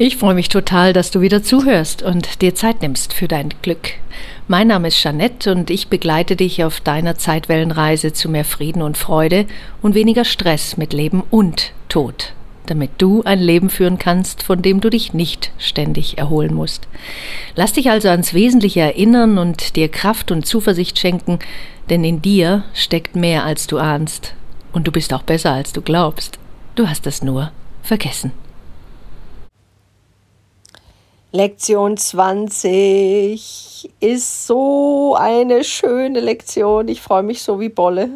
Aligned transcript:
Ich 0.00 0.16
freue 0.16 0.34
mich 0.34 0.48
total, 0.48 0.92
dass 0.92 1.10
du 1.10 1.20
wieder 1.20 1.42
zuhörst 1.42 2.04
und 2.04 2.40
dir 2.40 2.54
Zeit 2.54 2.82
nimmst 2.82 3.12
für 3.12 3.26
dein 3.26 3.48
Glück. 3.62 3.94
Mein 4.46 4.68
Name 4.68 4.86
ist 4.86 5.02
Jeanette 5.02 5.50
und 5.50 5.70
ich 5.70 5.88
begleite 5.88 6.36
dich 6.36 6.62
auf 6.62 6.80
deiner 6.80 7.16
Zeitwellenreise 7.16 8.12
zu 8.12 8.28
mehr 8.28 8.44
Frieden 8.44 8.80
und 8.80 8.96
Freude 8.96 9.46
und 9.82 9.96
weniger 9.96 10.24
Stress 10.24 10.76
mit 10.76 10.92
Leben 10.92 11.24
und 11.30 11.72
Tod, 11.88 12.32
damit 12.66 12.92
du 12.98 13.24
ein 13.24 13.40
Leben 13.40 13.70
führen 13.70 13.98
kannst, 13.98 14.44
von 14.44 14.62
dem 14.62 14.80
du 14.80 14.88
dich 14.88 15.14
nicht 15.14 15.50
ständig 15.58 16.16
erholen 16.16 16.54
musst. 16.54 16.86
Lass 17.56 17.72
dich 17.72 17.90
also 17.90 18.08
ans 18.08 18.34
Wesentliche 18.34 18.82
erinnern 18.82 19.36
und 19.36 19.74
dir 19.74 19.88
Kraft 19.88 20.30
und 20.30 20.46
Zuversicht 20.46 20.96
schenken, 20.96 21.40
denn 21.90 22.04
in 22.04 22.22
dir 22.22 22.62
steckt 22.72 23.16
mehr 23.16 23.44
als 23.44 23.66
du 23.66 23.78
ahnst. 23.78 24.34
Und 24.72 24.86
du 24.86 24.92
bist 24.92 25.12
auch 25.12 25.24
besser 25.24 25.54
als 25.54 25.72
du 25.72 25.82
glaubst. 25.82 26.38
Du 26.76 26.88
hast 26.88 27.04
es 27.08 27.20
nur 27.20 27.50
vergessen. 27.82 28.30
Lektion 31.30 31.98
20 31.98 33.90
ist 34.00 34.46
so 34.46 35.14
eine 35.14 35.62
schöne 35.62 36.20
Lektion. 36.20 36.88
Ich 36.88 37.02
freue 37.02 37.22
mich 37.22 37.42
so 37.42 37.60
wie 37.60 37.68
Bolle. 37.68 38.12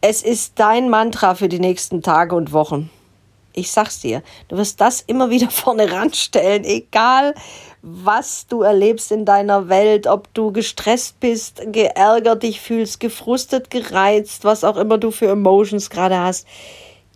Es 0.00 0.22
ist 0.22 0.54
dein 0.56 0.90
Mantra 0.90 1.36
für 1.36 1.48
die 1.48 1.60
nächsten 1.60 2.02
Tage 2.02 2.34
und 2.34 2.50
Wochen. 2.52 2.90
Ich 3.52 3.70
sag's 3.70 4.00
dir, 4.00 4.24
du 4.48 4.56
wirst 4.56 4.80
das 4.80 5.02
immer 5.02 5.30
wieder 5.30 5.50
vorne 5.52 5.92
ranstellen, 5.92 6.64
egal 6.64 7.32
was 7.80 8.48
du 8.48 8.62
erlebst 8.62 9.12
in 9.12 9.24
deiner 9.24 9.68
Welt, 9.68 10.08
ob 10.08 10.34
du 10.34 10.50
gestresst 10.50 11.20
bist, 11.20 11.62
geärgert 11.66 12.42
dich 12.42 12.60
fühlst, 12.60 12.98
gefrustet, 12.98 13.70
gereizt, 13.70 14.44
was 14.44 14.64
auch 14.64 14.76
immer 14.76 14.98
du 14.98 15.12
für 15.12 15.28
Emotions 15.28 15.90
gerade 15.90 16.18
hast. 16.18 16.44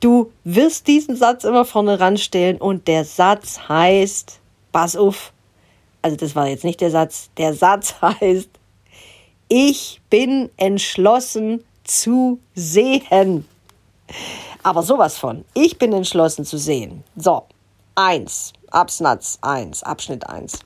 Du 0.00 0.32
wirst 0.44 0.86
diesen 0.88 1.16
Satz 1.16 1.44
immer 1.44 1.64
vorne 1.64 1.98
ranstellen 1.98 2.58
und 2.58 2.86
der 2.86 3.04
Satz 3.04 3.60
heißt, 3.68 4.40
pass 4.72 4.96
auf, 4.96 5.32
also 6.02 6.16
das 6.16 6.34
war 6.34 6.48
jetzt 6.48 6.64
nicht 6.64 6.80
der 6.80 6.90
Satz, 6.90 7.30
der 7.36 7.54
Satz 7.54 7.94
heißt, 8.02 8.50
ich 9.48 10.00
bin 10.10 10.50
entschlossen 10.56 11.64
zu 11.84 12.40
sehen. 12.54 13.46
Aber 14.62 14.82
sowas 14.82 15.16
von, 15.16 15.44
ich 15.54 15.78
bin 15.78 15.92
entschlossen 15.92 16.44
zu 16.44 16.58
sehen. 16.58 17.04
So, 17.16 17.44
eins, 17.94 18.52
Absatz 18.70 19.38
eins, 19.40 19.82
Abschnitt 19.82 20.26
eins. 20.28 20.58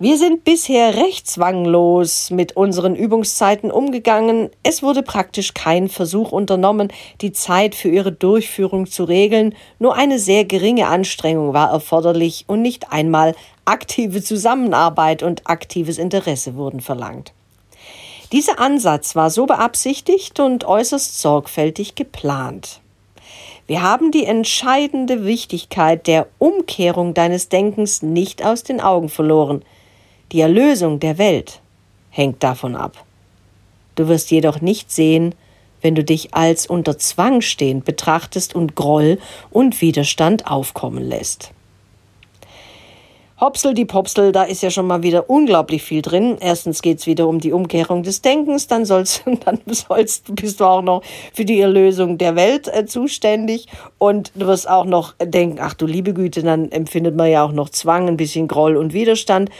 Wir 0.00 0.18
sind 0.18 0.42
bisher 0.42 0.96
recht 0.96 1.28
zwanglos 1.28 2.30
mit 2.30 2.56
unseren 2.56 2.96
Übungszeiten 2.96 3.70
umgegangen. 3.70 4.50
Es 4.64 4.82
wurde 4.82 5.04
praktisch 5.04 5.54
kein 5.54 5.88
Versuch 5.88 6.32
unternommen, 6.32 6.92
die 7.20 7.32
Zeit 7.32 7.76
für 7.76 7.90
ihre 7.90 8.10
Durchführung 8.10 8.88
zu 8.88 9.04
regeln. 9.04 9.54
Nur 9.78 9.94
eine 9.94 10.18
sehr 10.18 10.44
geringe 10.46 10.88
Anstrengung 10.88 11.54
war 11.54 11.70
erforderlich 11.70 12.44
und 12.48 12.60
nicht 12.60 12.90
einmal 12.90 13.36
aktive 13.66 14.20
Zusammenarbeit 14.20 15.22
und 15.22 15.48
aktives 15.48 15.98
Interesse 15.98 16.56
wurden 16.56 16.80
verlangt. 16.80 17.32
Dieser 18.32 18.58
Ansatz 18.58 19.14
war 19.14 19.30
so 19.30 19.46
beabsichtigt 19.46 20.40
und 20.40 20.64
äußerst 20.64 21.20
sorgfältig 21.20 21.94
geplant. 21.94 22.80
Wir 23.68 23.82
haben 23.82 24.10
die 24.10 24.24
entscheidende 24.24 25.24
Wichtigkeit 25.24 26.08
der 26.08 26.26
Umkehrung 26.38 27.14
deines 27.14 27.48
Denkens 27.48 28.02
nicht 28.02 28.44
aus 28.44 28.64
den 28.64 28.80
Augen 28.80 29.08
verloren. 29.08 29.64
Die 30.32 30.40
Erlösung 30.40 31.00
der 31.00 31.18
Welt 31.18 31.60
hängt 32.10 32.42
davon 32.42 32.76
ab. 32.76 33.04
Du 33.94 34.08
wirst 34.08 34.30
jedoch 34.30 34.60
nicht 34.60 34.90
sehen, 34.90 35.34
wenn 35.80 35.94
du 35.94 36.02
dich 36.02 36.34
als 36.34 36.66
unter 36.66 36.98
Zwang 36.98 37.42
stehend 37.42 37.84
betrachtest 37.84 38.54
und 38.54 38.74
Groll 38.74 39.18
und 39.50 39.80
Widerstand 39.80 40.46
aufkommen 40.46 41.04
lässt. 41.04 41.52
Hopsel 43.40 43.74
die 43.74 43.84
Popsel, 43.84 44.32
da 44.32 44.44
ist 44.44 44.62
ja 44.62 44.70
schon 44.70 44.86
mal 44.86 45.02
wieder 45.02 45.28
unglaublich 45.28 45.82
viel 45.82 46.00
drin. 46.00 46.38
Erstens 46.40 46.80
geht 46.80 47.00
es 47.00 47.06
wieder 47.06 47.26
um 47.26 47.40
die 47.40 47.52
Umkehrung 47.52 48.02
des 48.04 48.22
Denkens, 48.22 48.68
dann, 48.68 48.86
sollst, 48.86 49.24
dann 49.44 49.60
sollst, 49.66 50.34
bist 50.34 50.60
du 50.60 50.64
auch 50.64 50.82
noch 50.82 51.02
für 51.32 51.44
die 51.44 51.60
Erlösung 51.60 52.16
der 52.16 52.36
Welt 52.36 52.68
äh, 52.68 52.86
zuständig 52.86 53.66
und 53.98 54.32
du 54.36 54.46
wirst 54.46 54.66
auch 54.68 54.86
noch 54.86 55.14
denken, 55.20 55.58
ach 55.60 55.74
du 55.74 55.84
liebe 55.84 56.14
Güte, 56.14 56.42
dann 56.42 56.70
empfindet 56.70 57.16
man 57.16 57.28
ja 57.28 57.44
auch 57.44 57.52
noch 57.52 57.68
Zwang, 57.68 58.08
ein 58.08 58.16
bisschen 58.16 58.48
Groll 58.48 58.76
und 58.76 58.94
Widerstand. 58.94 59.50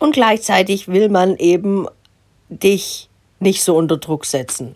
Und 0.00 0.12
gleichzeitig 0.12 0.88
will 0.88 1.08
man 1.08 1.36
eben 1.36 1.86
dich 2.48 3.08
nicht 3.40 3.62
so 3.62 3.76
unter 3.76 3.96
Druck 3.96 4.24
setzen. 4.24 4.74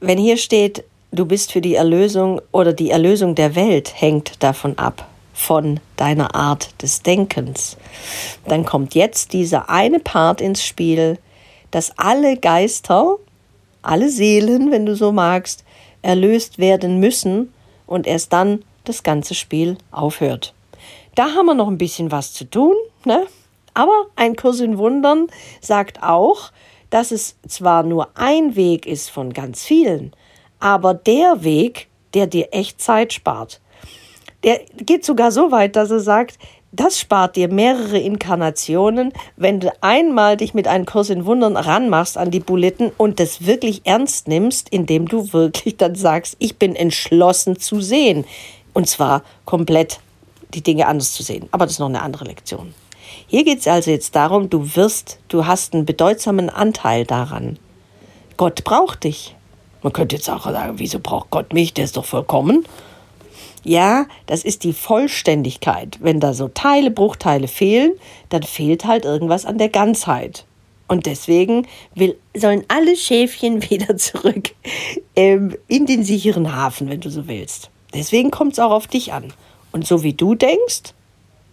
Wenn 0.00 0.18
hier 0.18 0.36
steht, 0.36 0.84
du 1.12 1.26
bist 1.26 1.52
für 1.52 1.60
die 1.60 1.74
Erlösung 1.74 2.40
oder 2.50 2.72
die 2.72 2.90
Erlösung 2.90 3.34
der 3.34 3.54
Welt 3.54 3.92
hängt 4.00 4.42
davon 4.42 4.78
ab, 4.78 5.06
von 5.32 5.80
deiner 5.96 6.34
Art 6.34 6.70
des 6.82 7.02
Denkens, 7.02 7.76
dann 8.46 8.64
kommt 8.64 8.94
jetzt 8.94 9.32
dieser 9.32 9.68
eine 9.68 9.98
Part 9.98 10.40
ins 10.40 10.64
Spiel, 10.64 11.18
dass 11.70 11.96
alle 11.98 12.36
Geister, 12.36 13.16
alle 13.80 14.10
Seelen, 14.10 14.70
wenn 14.70 14.86
du 14.86 14.94
so 14.94 15.12
magst, 15.12 15.64
erlöst 16.02 16.58
werden 16.58 17.00
müssen 17.00 17.52
und 17.86 18.06
erst 18.06 18.32
dann 18.32 18.64
das 18.84 19.02
ganze 19.02 19.34
Spiel 19.34 19.76
aufhört. 19.90 20.52
Da 21.14 21.34
haben 21.34 21.46
wir 21.46 21.54
noch 21.54 21.68
ein 21.68 21.78
bisschen 21.78 22.10
was 22.10 22.32
zu 22.32 22.44
tun, 22.44 22.74
ne? 23.04 23.26
Aber 23.74 24.06
ein 24.16 24.36
Kurs 24.36 24.60
in 24.60 24.78
Wundern 24.78 25.28
sagt 25.60 26.02
auch, 26.02 26.52
dass 26.90 27.10
es 27.10 27.36
zwar 27.48 27.82
nur 27.82 28.10
ein 28.14 28.54
Weg 28.54 28.86
ist 28.86 29.10
von 29.10 29.32
ganz 29.32 29.62
vielen, 29.64 30.12
aber 30.60 30.94
der 30.94 31.42
Weg, 31.42 31.88
der 32.14 32.26
dir 32.26 32.48
echt 32.52 32.80
Zeit 32.80 33.12
spart. 33.12 33.60
Der 34.44 34.60
geht 34.76 35.04
sogar 35.04 35.32
so 35.32 35.50
weit, 35.50 35.76
dass 35.76 35.90
er 35.90 36.00
sagt, 36.00 36.38
das 36.70 36.98
spart 36.98 37.36
dir 37.36 37.48
mehrere 37.48 37.98
Inkarnationen, 37.98 39.12
wenn 39.36 39.60
du 39.60 39.70
einmal 39.82 40.38
dich 40.38 40.54
mit 40.54 40.66
einem 40.66 40.86
Kurs 40.86 41.10
in 41.10 41.26
Wundern 41.26 41.56
ranmachst 41.56 42.16
an 42.16 42.30
die 42.30 42.40
Buletten 42.40 42.90
und 42.96 43.20
das 43.20 43.46
wirklich 43.46 43.82
ernst 43.84 44.26
nimmst, 44.26 44.70
indem 44.70 45.06
du 45.06 45.32
wirklich 45.34 45.76
dann 45.76 45.94
sagst, 45.94 46.36
ich 46.38 46.56
bin 46.56 46.74
entschlossen 46.74 47.58
zu 47.58 47.82
sehen. 47.82 48.24
Und 48.72 48.88
zwar 48.88 49.22
komplett 49.44 50.00
die 50.54 50.62
Dinge 50.62 50.86
anders 50.86 51.12
zu 51.12 51.22
sehen. 51.22 51.48
Aber 51.50 51.64
das 51.64 51.74
ist 51.74 51.78
noch 51.78 51.88
eine 51.88 52.02
andere 52.02 52.24
Lektion. 52.24 52.74
Hier 53.26 53.44
geht 53.44 53.60
es 53.60 53.68
also 53.68 53.90
jetzt 53.90 54.14
darum, 54.14 54.50
du 54.50 54.76
wirst, 54.76 55.18
du 55.28 55.46
hast 55.46 55.74
einen 55.74 55.84
bedeutsamen 55.84 56.50
Anteil 56.50 57.04
daran. 57.04 57.58
Gott 58.36 58.64
braucht 58.64 59.04
dich. 59.04 59.36
Man 59.82 59.92
könnte 59.92 60.16
jetzt 60.16 60.30
auch 60.30 60.44
sagen, 60.44 60.78
wieso 60.78 61.00
braucht 61.00 61.30
Gott 61.30 61.52
mich? 61.52 61.74
Der 61.74 61.84
ist 61.84 61.96
doch 61.96 62.04
vollkommen. 62.04 62.64
Ja, 63.64 64.06
das 64.26 64.44
ist 64.44 64.64
die 64.64 64.72
Vollständigkeit. 64.72 65.98
Wenn 66.00 66.20
da 66.20 66.34
so 66.34 66.48
Teile, 66.48 66.90
Bruchteile 66.90 67.48
fehlen, 67.48 67.92
dann 68.28 68.42
fehlt 68.42 68.84
halt 68.84 69.04
irgendwas 69.04 69.44
an 69.44 69.58
der 69.58 69.68
Ganzheit. 69.68 70.44
Und 70.88 71.06
deswegen 71.06 71.66
will, 71.94 72.18
sollen 72.36 72.64
alle 72.68 72.96
Schäfchen 72.96 73.62
wieder 73.70 73.96
zurück 73.96 74.50
ähm, 75.16 75.56
in 75.68 75.86
den 75.86 76.04
sicheren 76.04 76.54
Hafen, 76.54 76.88
wenn 76.88 77.00
du 77.00 77.10
so 77.10 77.28
willst. 77.28 77.70
Deswegen 77.94 78.30
kommt 78.30 78.54
es 78.54 78.58
auch 78.58 78.70
auf 78.70 78.86
dich 78.86 79.12
an. 79.12 79.32
Und 79.72 79.86
so 79.86 80.02
wie 80.02 80.12
du 80.12 80.34
denkst, 80.34 80.94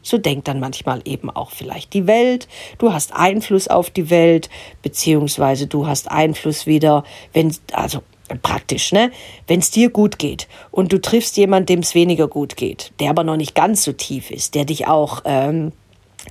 so 0.02 0.18
denkt 0.18 0.48
dann 0.48 0.60
manchmal 0.60 1.02
eben 1.06 1.30
auch 1.30 1.52
vielleicht 1.52 1.94
die 1.94 2.08
Welt. 2.08 2.48
Du 2.78 2.94
hast 2.94 3.14
Einfluss 3.14 3.68
auf 3.68 3.90
die 3.90 4.10
Welt, 4.10 4.50
beziehungsweise 4.82 5.68
du 5.68 5.88
hast 5.88 6.10
Einfluss 6.10 6.66
wieder, 6.66 7.04
wenn, 7.34 7.56
also 7.74 8.02
praktisch, 8.42 8.92
ne? 8.92 9.12
Wenn 9.48 9.60
es 9.60 9.72
dir 9.72 9.90
gut 9.90 10.20
geht 10.20 10.48
und 10.72 10.94
du 10.94 11.02
triffst 11.02 11.38
jemanden, 11.38 11.68
dem 11.68 11.80
es 11.80 11.96
weniger 11.96 12.28
gut 12.28 12.56
geht, 12.56 12.92
der 13.00 13.10
aber 13.10 13.24
noch 13.24 13.38
nicht 13.38 13.56
ganz 13.56 13.84
so 13.84 13.92
tief 13.92 14.32
ist, 14.32 14.56
der 14.56 14.66
dich 14.66 14.88
auch, 14.88 15.22
ähm, 15.26 15.72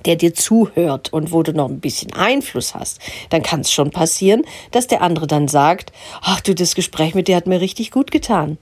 der 0.05 0.15
dir 0.15 0.33
zuhört 0.33 1.11
und 1.11 1.31
wo 1.31 1.43
du 1.43 1.51
noch 1.51 1.67
ein 1.67 1.81
bisschen 1.81 2.13
Einfluss 2.13 2.73
hast, 2.73 2.99
dann 3.29 3.43
kann 3.43 3.61
es 3.61 3.71
schon 3.71 3.91
passieren, 3.91 4.45
dass 4.71 4.87
der 4.87 5.01
andere 5.01 5.27
dann 5.27 5.47
sagt, 5.47 5.91
ach 6.21 6.39
du, 6.41 6.55
das 6.55 6.75
Gespräch 6.75 7.15
mit 7.15 7.27
dir 7.27 7.35
hat 7.35 7.47
mir 7.47 7.59
richtig 7.59 7.91
gut 7.91 8.11
getan. 8.11 8.57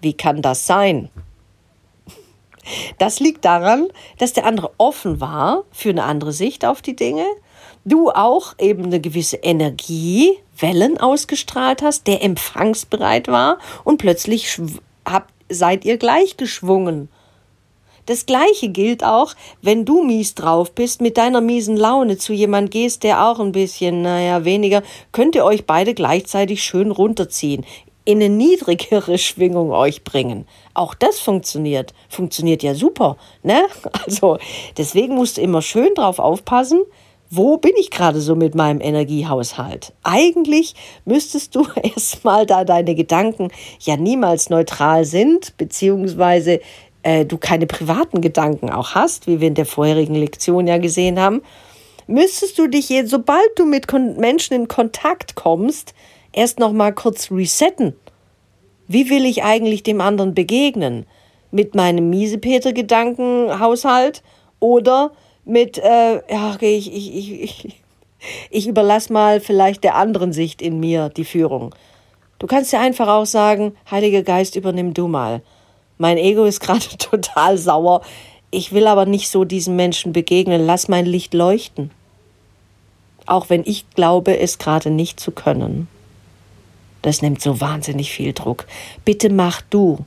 Wie 0.00 0.14
kann 0.14 0.40
das 0.40 0.66
sein? 0.66 1.10
Das 2.98 3.20
liegt 3.20 3.44
daran, 3.44 3.88
dass 4.18 4.32
der 4.32 4.46
andere 4.46 4.70
offen 4.78 5.20
war 5.20 5.64
für 5.72 5.90
eine 5.90 6.04
andere 6.04 6.32
Sicht 6.32 6.64
auf 6.64 6.82
die 6.82 6.96
Dinge. 6.96 7.26
Du 7.84 8.10
auch 8.10 8.54
eben 8.58 8.84
eine 8.84 9.00
gewisse 9.00 9.36
Energie, 9.36 10.38
Wellen 10.58 10.98
ausgestrahlt 10.98 11.82
hast, 11.82 12.06
der 12.06 12.22
empfangsbereit 12.22 13.28
war 13.28 13.58
und 13.84 13.98
plötzlich 13.98 14.60
habt, 15.06 15.32
seid 15.48 15.84
ihr 15.84 15.96
gleichgeschwungen. 15.96 17.08
Das 18.06 18.26
Gleiche 18.26 18.68
gilt 18.68 19.04
auch, 19.04 19.34
wenn 19.62 19.84
du 19.84 20.02
mies 20.02 20.34
drauf 20.34 20.72
bist, 20.72 21.00
mit 21.00 21.16
deiner 21.16 21.40
miesen 21.40 21.76
Laune 21.76 22.18
zu 22.18 22.32
jemand 22.32 22.70
gehst, 22.70 23.02
der 23.04 23.24
auch 23.24 23.38
ein 23.38 23.52
bisschen, 23.52 24.02
naja, 24.02 24.44
weniger, 24.44 24.82
könnt 25.12 25.34
ihr 25.34 25.44
euch 25.44 25.64
beide 25.64 25.94
gleichzeitig 25.94 26.62
schön 26.64 26.90
runterziehen 26.90 27.64
in 28.04 28.18
eine 28.18 28.28
niedrigere 28.28 29.18
Schwingung 29.18 29.72
euch 29.72 30.04
bringen. 30.04 30.46
Auch 30.74 30.94
das 30.94 31.20
funktioniert. 31.20 31.92
Funktioniert 32.08 32.62
ja 32.62 32.74
super. 32.74 33.16
Ne? 33.42 33.62
Also 34.06 34.38
deswegen 34.76 35.14
musst 35.14 35.36
du 35.36 35.42
immer 35.42 35.62
schön 35.62 35.94
drauf 35.94 36.18
aufpassen, 36.18 36.82
wo 37.30 37.58
bin 37.58 37.72
ich 37.78 37.90
gerade 37.90 38.20
so 38.20 38.34
mit 38.34 38.56
meinem 38.56 38.80
Energiehaushalt? 38.80 39.92
Eigentlich 40.02 40.74
müsstest 41.04 41.54
du 41.54 41.66
erstmal, 41.82 42.44
da 42.44 42.64
deine 42.64 42.94
Gedanken 42.94 43.50
ja 43.80 43.96
niemals 43.96 44.50
neutral 44.50 45.04
sind, 45.04 45.56
beziehungsweise 45.56 46.60
äh, 47.02 47.24
du 47.24 47.38
keine 47.38 47.66
privaten 47.66 48.20
Gedanken 48.20 48.70
auch 48.70 48.94
hast, 48.94 49.28
wie 49.28 49.40
wir 49.40 49.48
in 49.48 49.54
der 49.54 49.66
vorherigen 49.66 50.16
Lektion 50.16 50.66
ja 50.66 50.78
gesehen 50.78 51.20
haben, 51.20 51.42
müsstest 52.08 52.58
du 52.58 52.66
dich 52.66 52.92
sobald 53.06 53.50
du 53.56 53.64
mit 53.64 53.86
Menschen 53.92 54.54
in 54.54 54.68
Kontakt 54.68 55.36
kommst, 55.36 55.94
erst 56.32 56.58
noch 56.58 56.72
mal 56.72 56.92
kurz 56.92 57.30
resetten. 57.30 57.94
Wie 58.88 59.10
will 59.10 59.24
ich 59.24 59.44
eigentlich 59.44 59.82
dem 59.82 60.00
anderen 60.00 60.34
begegnen? 60.34 61.06
Mit 61.50 61.74
meinem 61.74 62.08
Miesepeter-Gedankenhaushalt 62.10 64.22
oder 64.58 65.12
mit, 65.44 65.78
äh, 65.78 66.20
ja, 66.32 66.52
okay, 66.54 66.76
ich, 66.76 66.92
ich, 66.92 67.16
ich, 67.16 67.42
ich, 67.42 67.82
ich 68.50 68.68
überlasse 68.68 69.12
mal 69.12 69.40
vielleicht 69.40 69.84
der 69.84 69.96
anderen 69.96 70.32
Sicht 70.32 70.62
in 70.62 70.80
mir 70.80 71.08
die 71.08 71.24
Führung. 71.24 71.74
Du 72.38 72.46
kannst 72.46 72.72
ja 72.72 72.80
einfach 72.80 73.08
auch 73.08 73.26
sagen, 73.26 73.74
Heiliger 73.90 74.22
Geist, 74.22 74.56
übernimm 74.56 74.94
du 74.94 75.08
mal. 75.08 75.42
Mein 75.98 76.16
Ego 76.18 76.44
ist 76.44 76.60
gerade 76.60 76.86
total 76.98 77.58
sauer. 77.58 78.02
Ich 78.50 78.72
will 78.72 78.86
aber 78.86 79.04
nicht 79.06 79.28
so 79.28 79.44
diesen 79.44 79.76
Menschen 79.76 80.12
begegnen. 80.12 80.66
Lass 80.66 80.88
mein 80.88 81.06
Licht 81.06 81.34
leuchten. 81.34 81.90
Auch 83.26 83.50
wenn 83.50 83.62
ich 83.64 83.88
glaube, 83.90 84.38
es 84.38 84.58
gerade 84.58 84.90
nicht 84.90 85.20
zu 85.20 85.30
können. 85.30 85.88
Das 87.02 87.22
nimmt 87.22 87.40
so 87.40 87.60
wahnsinnig 87.60 88.10
viel 88.12 88.32
Druck. 88.32 88.66
Bitte 89.04 89.30
mach 89.30 89.62
du. 89.62 90.04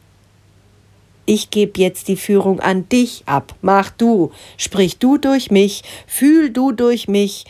Ich 1.26 1.50
gebe 1.50 1.80
jetzt 1.80 2.08
die 2.08 2.18
Führung 2.18 2.60
an 2.60 2.88
dich 2.90 3.24
ab. 3.26 3.56
Mach 3.62 3.90
du. 3.90 4.32
Sprich 4.58 5.00
du 5.00 5.18
durch 5.18 5.52
mich. 5.52 5.84
Fühl 6.06 6.50
du 6.50 6.72
durch 6.72 7.08
mich. 7.08 7.46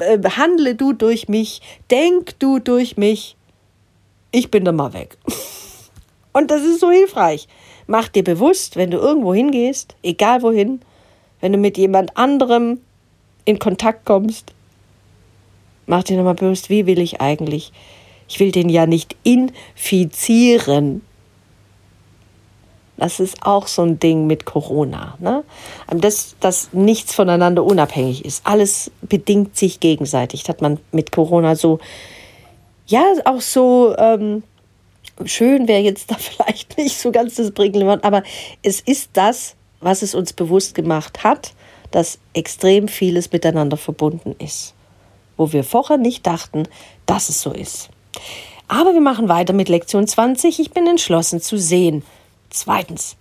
Äh, 0.00 0.18
handle 0.30 0.74
du 0.74 0.92
durch 0.92 1.28
mich. 1.28 1.60
Denk 1.90 2.38
du 2.38 2.58
durch 2.58 2.96
mich. 2.96 3.36
Ich 4.30 4.50
bin 4.50 4.64
da 4.64 4.72
mal 4.72 4.92
weg. 4.92 5.16
Und 6.32 6.50
das 6.50 6.62
ist 6.62 6.80
so 6.80 6.90
hilfreich. 6.90 7.48
Mach 7.86 8.08
dir 8.08 8.24
bewusst, 8.24 8.76
wenn 8.76 8.90
du 8.90 8.98
irgendwo 8.98 9.34
hingehst, 9.34 9.96
egal 10.02 10.42
wohin, 10.42 10.80
wenn 11.40 11.52
du 11.52 11.58
mit 11.58 11.78
jemand 11.78 12.16
anderem 12.16 12.80
in 13.44 13.58
Kontakt 13.58 14.04
kommst, 14.04 14.52
mach 15.86 16.04
dir 16.04 16.18
nochmal 16.18 16.34
bewusst, 16.34 16.68
wie 16.68 16.86
will 16.86 16.98
ich 16.98 17.20
eigentlich? 17.20 17.72
Ich 18.28 18.40
will 18.40 18.52
den 18.52 18.68
ja 18.68 18.86
nicht 18.86 19.16
infizieren. 19.22 21.02
Das 22.98 23.20
ist 23.20 23.46
auch 23.46 23.68
so 23.68 23.82
ein 23.82 24.00
Ding 24.00 24.26
mit 24.26 24.44
Corona. 24.44 25.16
Ne? 25.20 25.44
Das, 25.88 26.36
dass 26.40 26.72
nichts 26.72 27.14
voneinander 27.14 27.64
unabhängig 27.64 28.24
ist. 28.24 28.44
Alles 28.44 28.90
bedingt 29.02 29.56
sich 29.56 29.80
gegenseitig. 29.80 30.42
Das 30.42 30.48
hat 30.48 30.62
man 30.62 30.80
mit 30.90 31.12
Corona 31.12 31.54
so, 31.54 31.78
ja, 32.86 33.04
auch 33.24 33.40
so 33.40 33.94
ähm, 33.96 34.42
schön 35.24 35.68
wäre 35.68 35.80
jetzt 35.80 36.10
da 36.10 36.14
vielleicht 36.18 36.76
nicht 36.76 36.98
so 36.98 37.12
ganz 37.12 37.36
das 37.36 37.56
Wort, 37.56 38.04
aber 38.04 38.22
es 38.62 38.80
ist 38.80 39.10
das, 39.12 39.54
was 39.80 40.02
es 40.02 40.14
uns 40.14 40.32
bewusst 40.32 40.74
gemacht 40.74 41.22
hat, 41.22 41.52
dass 41.90 42.18
extrem 42.34 42.88
vieles 42.88 43.32
miteinander 43.32 43.76
verbunden 43.76 44.34
ist, 44.38 44.74
wo 45.36 45.52
wir 45.52 45.64
vorher 45.64 45.96
nicht 45.96 46.26
dachten, 46.26 46.64
dass 47.06 47.28
es 47.28 47.40
so 47.40 47.52
ist. 47.52 47.90
Aber 48.68 48.92
wir 48.92 49.00
machen 49.00 49.28
weiter 49.28 49.52
mit 49.52 49.68
Lektion 49.68 50.06
20. 50.06 50.60
Ich 50.60 50.70
bin 50.70 50.86
entschlossen 50.86 51.40
zu 51.40 51.58
sehen. 51.58 52.02
Zweitens. 52.50 53.16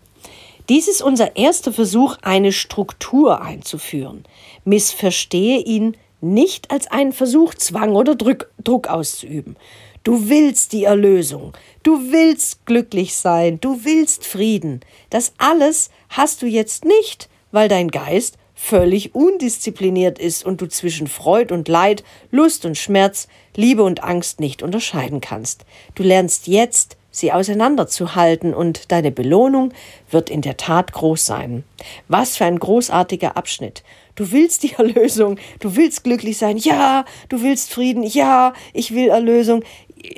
Dies 0.70 0.90
ist 0.90 1.02
unser 1.02 1.38
erster 1.38 1.72
Versuch, 1.72 2.18
eine 2.22 2.52
Struktur 2.52 3.42
einzuführen. 3.42 4.26
Missverstehe 4.66 5.60
ihn 5.60 5.96
nicht 6.20 6.72
als 6.72 6.88
einen 6.88 7.14
Versuch, 7.14 7.54
Zwang 7.54 7.96
oder 7.96 8.16
Druck, 8.16 8.52
Druck 8.62 8.88
auszuüben. 8.88 9.56
Du 10.04 10.30
willst 10.30 10.74
die 10.74 10.84
Erlösung. 10.84 11.54
Du 11.84 12.12
willst 12.12 12.66
glücklich 12.66 13.16
sein. 13.16 13.60
Du 13.62 13.84
willst 13.84 14.26
Frieden. 14.26 14.82
Das 15.10 15.34
alles 15.38 15.90
hast 16.10 16.42
du 16.42 16.46
jetzt 16.46 16.86
nicht, 16.86 17.30
weil 17.52 17.70
dein 17.70 17.90
Geist 17.90 18.38
völlig 18.58 19.14
undiszipliniert 19.14 20.18
ist 20.18 20.44
und 20.44 20.60
du 20.60 20.68
zwischen 20.68 21.08
Freud 21.08 21.54
und 21.54 21.68
Leid, 21.68 22.04
Lust 22.32 22.66
und 22.66 22.76
Schmerz, 22.76 23.28
Liebe 23.56 23.84
und 23.84 24.04
Angst 24.04 24.40
nicht 24.40 24.64
unterscheiden 24.64 25.22
kannst. 25.22 25.64
Du 25.94 26.02
lernst 26.02 26.48
jetzt, 26.48 26.98
sie 27.12 27.32
auseinanderzuhalten 27.32 28.54
und 28.56 28.92
deine 28.92 29.12
Belohnung 29.12 29.74
wird 30.10 30.30
in 30.32 30.42
der 30.42 30.58
Tat 30.58 30.92
groß 30.92 31.26
sein. 31.26 31.64
Was 32.08 32.36
für 32.36 32.46
ein 32.46 32.60
großartiger 32.60 33.38
Abschnitt. 33.38 33.84
Du 34.16 34.32
willst 34.32 34.64
die 34.64 34.74
Erlösung, 34.78 35.38
du 35.60 35.76
willst 35.76 36.04
glücklich 36.04 36.40
sein, 36.40 36.58
ja, 36.58 37.06
du 37.30 37.44
willst 37.44 37.72
Frieden, 37.72 38.04
ja, 38.04 38.54
ich 38.74 38.94
will 38.94 39.10
Erlösung, 39.10 39.64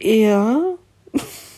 ja, 0.01 0.61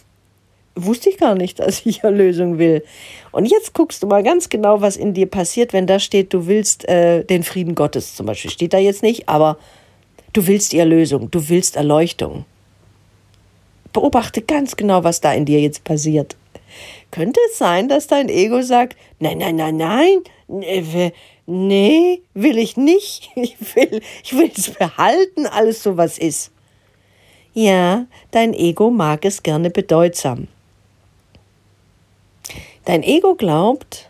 wusste 0.76 1.10
ich 1.10 1.18
gar 1.18 1.36
nicht, 1.36 1.60
dass 1.60 1.86
ich 1.86 2.04
Erlösung 2.04 2.58
will. 2.58 2.84
Und 3.32 3.46
jetzt 3.46 3.74
guckst 3.74 4.04
du 4.04 4.08
mal 4.08 4.24
ganz 4.24 4.50
genau, 4.50 4.82
was 4.82 4.98
in 4.98 5.14
dir 5.14 5.28
passiert, 5.28 5.74
wenn 5.74 5.88
da 5.88 6.00
steht, 6.00 6.34
du 6.34 6.48
willst 6.48 6.88
äh, 6.88 7.24
den 7.24 7.44
Frieden 7.44 7.76
Gottes 7.76 8.16
zum 8.16 8.26
Beispiel. 8.26 8.52
Steht 8.52 8.74
da 8.74 8.78
jetzt 8.78 9.04
nicht, 9.04 9.30
aber 9.30 9.58
du 10.34 10.48
willst 10.48 10.72
die 10.74 10.80
Erlösung, 10.80 11.32
du 11.32 11.50
willst 11.50 11.76
Erleuchtung. 11.76 12.46
Beobachte 13.94 14.42
ganz 14.42 14.76
genau, 14.76 15.04
was 15.04 15.20
da 15.22 15.34
in 15.34 15.46
dir 15.46 15.60
jetzt 15.60 15.84
passiert. 15.84 16.38
Könnte 17.12 17.40
es 17.50 17.58
sein, 17.58 17.90
dass 17.90 18.08
dein 18.08 18.30
Ego 18.30 18.62
sagt, 18.62 18.96
nein, 19.20 19.40
nein, 19.40 19.58
nein, 19.58 19.76
nein, 19.76 20.22
nee, 21.46 22.22
will 22.34 22.58
ich 22.58 22.78
nicht. 22.78 23.30
Ich 23.36 23.58
will, 23.76 24.02
ich 24.24 24.34
will 24.34 24.52
es 24.56 24.70
behalten, 24.70 25.46
alles 25.46 25.84
so 25.84 25.98
was 25.98 26.18
ist. 26.18 26.52
Ja, 27.54 28.06
dein 28.32 28.54
Ego 28.54 28.90
mag 28.90 29.26
es 29.26 29.44
gerne 29.44 29.70
bedeutsam. 29.70 30.48
Dein 32.86 33.04
Ego 33.04 33.36
glaubt, 33.36 34.10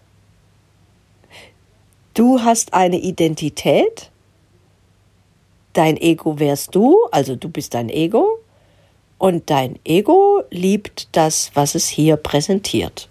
du 2.14 2.42
hast 2.42 2.74
eine 2.74 3.00
Identität, 3.00 4.10
dein 5.74 5.98
Ego 5.98 6.40
wärst 6.40 6.76
du, 6.76 6.98
also 7.12 7.36
du 7.36 7.50
bist 7.50 7.74
dein 7.74 7.90
Ego, 7.90 8.40
und 9.18 9.50
dein 9.50 9.78
Ego 9.84 10.44
liebt 10.50 11.10
das, 11.12 11.52
was 11.54 11.76
es 11.76 11.88
hier 11.88 12.18
präsentiert. 12.18 13.08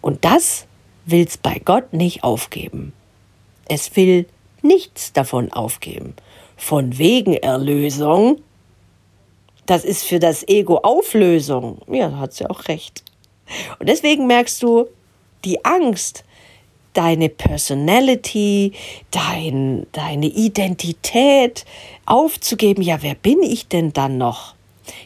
Und 0.00 0.24
das 0.24 0.66
will 1.06 1.24
es 1.26 1.38
bei 1.38 1.60
Gott 1.64 1.92
nicht 1.92 2.24
aufgeben. 2.24 2.92
Es 3.68 3.96
will 3.96 4.26
nichts 4.60 5.12
davon 5.12 5.50
aufgeben. 5.52 6.14
Von 6.56 6.98
wegen 6.98 7.34
Erlösung 7.34 8.40
das 9.66 9.84
ist 9.84 10.04
für 10.04 10.20
das 10.20 10.46
Ego 10.48 10.78
Auflösung. 10.78 11.78
Ja, 11.88 12.16
hat 12.18 12.32
sie 12.32 12.48
auch 12.48 12.68
recht. 12.68 13.02
Und 13.78 13.88
deswegen 13.88 14.26
merkst 14.26 14.62
du, 14.62 14.86
die 15.44 15.64
Angst, 15.64 16.24
deine 16.92 17.28
Personality, 17.28 18.72
dein, 19.10 19.86
deine 19.92 20.26
Identität 20.26 21.64
aufzugeben. 22.06 22.82
Ja, 22.82 23.02
wer 23.02 23.14
bin 23.14 23.42
ich 23.42 23.68
denn 23.68 23.92
dann 23.92 24.18
noch? 24.18 24.54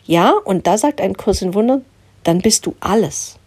Ja, 0.04 0.34
und 0.44 0.66
da 0.66 0.78
sagt 0.78 1.00
ein 1.00 1.16
Kurs 1.16 1.42
in 1.42 1.54
Wundern, 1.54 1.84
dann 2.22 2.40
bist 2.40 2.66
du 2.66 2.74
alles. 2.80 3.38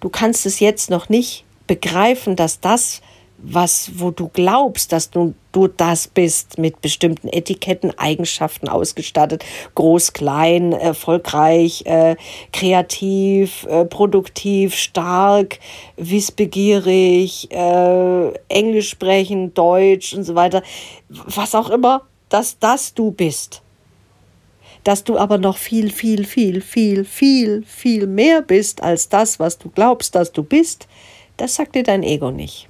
Du 0.00 0.08
kannst 0.08 0.46
es 0.46 0.60
jetzt 0.60 0.90
noch 0.90 1.08
nicht 1.08 1.44
begreifen, 1.66 2.34
dass 2.34 2.60
das, 2.60 3.02
was, 3.42 3.92
wo 3.94 4.10
du 4.10 4.28
glaubst, 4.28 4.92
dass 4.92 5.10
du, 5.10 5.34
du 5.52 5.68
das 5.68 6.08
bist, 6.08 6.58
mit 6.58 6.80
bestimmten 6.80 7.28
Etiketten, 7.28 7.98
Eigenschaften 7.98 8.68
ausgestattet, 8.68 9.44
groß, 9.74 10.12
klein, 10.12 10.72
erfolgreich, 10.72 11.84
äh, 11.86 12.16
kreativ, 12.52 13.66
äh, 13.66 13.84
produktiv, 13.84 14.74
stark, 14.74 15.58
wissbegierig, 15.96 17.50
äh, 17.50 18.32
Englisch 18.48 18.90
sprechen, 18.90 19.54
Deutsch 19.54 20.14
und 20.14 20.24
so 20.24 20.34
weiter, 20.34 20.62
was 21.08 21.54
auch 21.54 21.70
immer, 21.70 22.02
dass 22.28 22.58
das 22.58 22.94
du 22.94 23.10
bist. 23.10 23.62
Dass 24.84 25.04
du 25.04 25.18
aber 25.18 25.36
noch 25.36 25.58
viel, 25.58 25.90
viel, 25.90 26.24
viel, 26.24 26.62
viel, 26.62 27.04
viel, 27.04 27.64
viel 27.66 28.06
mehr 28.06 28.40
bist 28.40 28.82
als 28.82 29.08
das, 29.08 29.38
was 29.38 29.58
du 29.58 29.68
glaubst, 29.68 30.14
dass 30.14 30.32
du 30.32 30.42
bist, 30.42 30.88
das 31.36 31.54
sagt 31.54 31.74
dir 31.74 31.82
dein 31.82 32.02
Ego 32.02 32.30
nicht. 32.30 32.69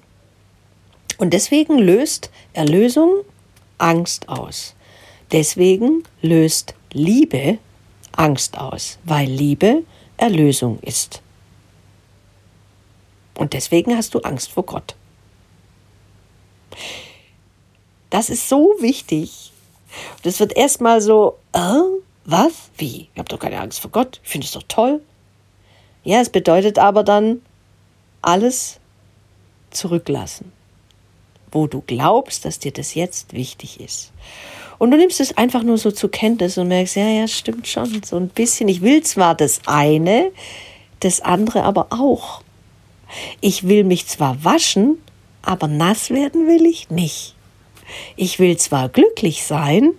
Und 1.20 1.34
deswegen 1.34 1.76
löst 1.76 2.30
Erlösung 2.54 3.12
Angst 3.76 4.26
aus. 4.30 4.74
Deswegen 5.32 6.02
löst 6.22 6.74
Liebe 6.94 7.58
Angst 8.12 8.56
aus, 8.56 8.98
weil 9.04 9.28
Liebe 9.28 9.82
Erlösung 10.16 10.78
ist. 10.80 11.20
Und 13.36 13.52
deswegen 13.52 13.94
hast 13.94 14.14
du 14.14 14.20
Angst 14.20 14.50
vor 14.50 14.64
Gott. 14.64 14.96
Das 18.08 18.30
ist 18.30 18.48
so 18.48 18.74
wichtig. 18.80 19.52
Das 20.22 20.40
wird 20.40 20.56
erstmal 20.56 21.02
so, 21.02 21.36
äh, 21.52 21.82
was? 22.24 22.70
Wie? 22.78 23.10
Ich 23.12 23.18
habe 23.18 23.28
doch 23.28 23.38
keine 23.38 23.60
Angst 23.60 23.80
vor 23.80 23.90
Gott. 23.90 24.20
Ich 24.24 24.30
finde 24.30 24.46
es 24.46 24.52
doch 24.52 24.64
toll. 24.68 25.02
Ja, 26.02 26.22
es 26.22 26.30
bedeutet 26.30 26.78
aber 26.78 27.04
dann 27.04 27.42
alles 28.22 28.80
zurücklassen 29.70 30.50
wo 31.52 31.66
du 31.66 31.82
glaubst, 31.86 32.44
dass 32.44 32.58
dir 32.58 32.72
das 32.72 32.94
jetzt 32.94 33.32
wichtig 33.32 33.80
ist. 33.80 34.12
Und 34.78 34.90
du 34.92 34.96
nimmst 34.96 35.20
es 35.20 35.36
einfach 35.36 35.62
nur 35.62 35.76
so 35.76 35.90
zur 35.90 36.10
Kenntnis 36.10 36.56
und 36.56 36.68
merkst, 36.68 36.96
ja, 36.96 37.06
ja, 37.06 37.28
stimmt 37.28 37.68
schon, 37.68 38.02
so 38.02 38.16
ein 38.16 38.28
bisschen. 38.28 38.68
Ich 38.68 38.80
will 38.80 39.02
zwar 39.02 39.34
das 39.34 39.60
eine, 39.66 40.32
das 41.00 41.20
andere 41.20 41.64
aber 41.64 41.88
auch. 41.90 42.42
Ich 43.40 43.68
will 43.68 43.84
mich 43.84 44.06
zwar 44.06 44.42
waschen, 44.44 44.98
aber 45.42 45.68
nass 45.68 46.10
werden 46.10 46.46
will 46.46 46.64
ich 46.64 46.90
nicht. 46.90 47.34
Ich 48.16 48.38
will 48.38 48.56
zwar 48.56 48.88
glücklich 48.88 49.44
sein, 49.44 49.90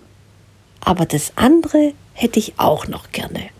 aber 0.80 1.06
das 1.06 1.32
andere 1.36 1.92
hätte 2.14 2.38
ich 2.38 2.54
auch 2.58 2.88
noch 2.88 3.12
gerne. 3.12 3.50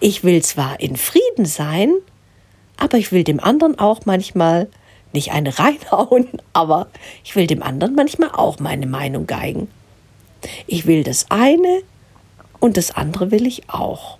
Ich 0.00 0.24
will 0.24 0.42
zwar 0.42 0.80
in 0.80 0.96
Frieden 0.96 1.46
sein, 1.46 1.92
aber 2.76 2.98
ich 2.98 3.12
will 3.12 3.24
dem 3.24 3.40
anderen 3.40 3.78
auch 3.78 4.00
manchmal 4.04 4.68
nicht 5.14 5.32
eine 5.32 5.58
reinhauen, 5.58 6.28
aber 6.52 6.88
ich 7.24 7.34
will 7.36 7.46
dem 7.46 7.62
anderen 7.62 7.94
manchmal 7.94 8.30
auch 8.30 8.58
meine 8.58 8.86
Meinung 8.86 9.26
geigen. 9.26 9.68
Ich 10.66 10.86
will 10.86 11.04
das 11.04 11.30
eine 11.30 11.82
und 12.60 12.76
das 12.76 12.90
andere 12.90 13.30
will 13.30 13.46
ich 13.46 13.70
auch. 13.70 14.18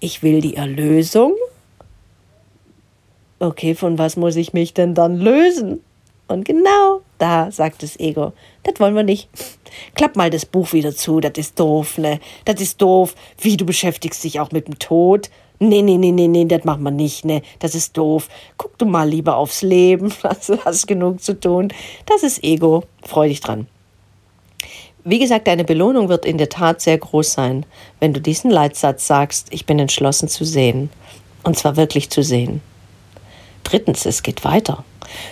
Ich 0.00 0.22
will 0.22 0.40
die 0.40 0.56
Erlösung. 0.56 1.34
Okay, 3.38 3.74
von 3.74 3.96
was 3.96 4.16
muss 4.16 4.36
ich 4.36 4.52
mich 4.52 4.74
denn 4.74 4.94
dann 4.94 5.16
lösen? 5.16 5.80
Und 6.28 6.44
genau 6.44 7.00
da 7.18 7.50
sagt 7.50 7.82
das 7.82 7.98
Ego, 7.98 8.32
das 8.62 8.78
wollen 8.78 8.94
wir 8.94 9.02
nicht. 9.02 9.28
Klapp 9.94 10.16
mal 10.16 10.30
das 10.30 10.46
Buch 10.46 10.72
wieder 10.72 10.94
zu, 10.94 11.20
das 11.20 11.32
ist 11.36 11.58
doof, 11.58 11.98
ne? 11.98 12.20
Das 12.44 12.60
ist 12.60 12.80
doof. 12.80 13.14
Wie, 13.38 13.56
du 13.56 13.64
beschäftigst 13.64 14.22
dich 14.22 14.40
auch 14.40 14.52
mit 14.52 14.68
dem 14.68 14.78
Tod? 14.78 15.30
Nee, 15.62 15.82
nee, 15.82 15.98
nee, 15.98 16.10
nee, 16.10 16.26
nee, 16.26 16.46
das 16.46 16.64
macht 16.64 16.80
man 16.80 16.96
nicht, 16.96 17.26
ne? 17.26 17.42
Das 17.58 17.74
ist 17.74 17.94
doof. 17.94 18.30
Guck 18.56 18.78
du 18.78 18.86
mal 18.86 19.06
lieber 19.06 19.36
aufs 19.36 19.60
Leben, 19.60 20.08
du 20.46 20.64
hast 20.64 20.86
genug 20.86 21.22
zu 21.22 21.38
tun. 21.38 21.70
Das 22.06 22.22
ist 22.22 22.42
Ego. 22.42 22.84
Freu 23.04 23.28
dich 23.28 23.40
dran. 23.40 23.66
Wie 25.04 25.18
gesagt, 25.18 25.46
deine 25.46 25.64
Belohnung 25.64 26.08
wird 26.08 26.24
in 26.24 26.38
der 26.38 26.48
Tat 26.48 26.80
sehr 26.80 26.96
groß 26.96 27.34
sein, 27.34 27.66
wenn 28.00 28.14
du 28.14 28.22
diesen 28.22 28.50
Leitsatz 28.50 29.06
sagst, 29.06 29.48
ich 29.50 29.66
bin 29.66 29.78
entschlossen 29.78 30.28
zu 30.28 30.44
sehen. 30.44 30.88
Und 31.42 31.58
zwar 31.58 31.76
wirklich 31.76 32.08
zu 32.08 32.22
sehen. 32.22 32.62
Drittens, 33.62 34.06
es 34.06 34.22
geht 34.22 34.44
weiter. 34.44 34.84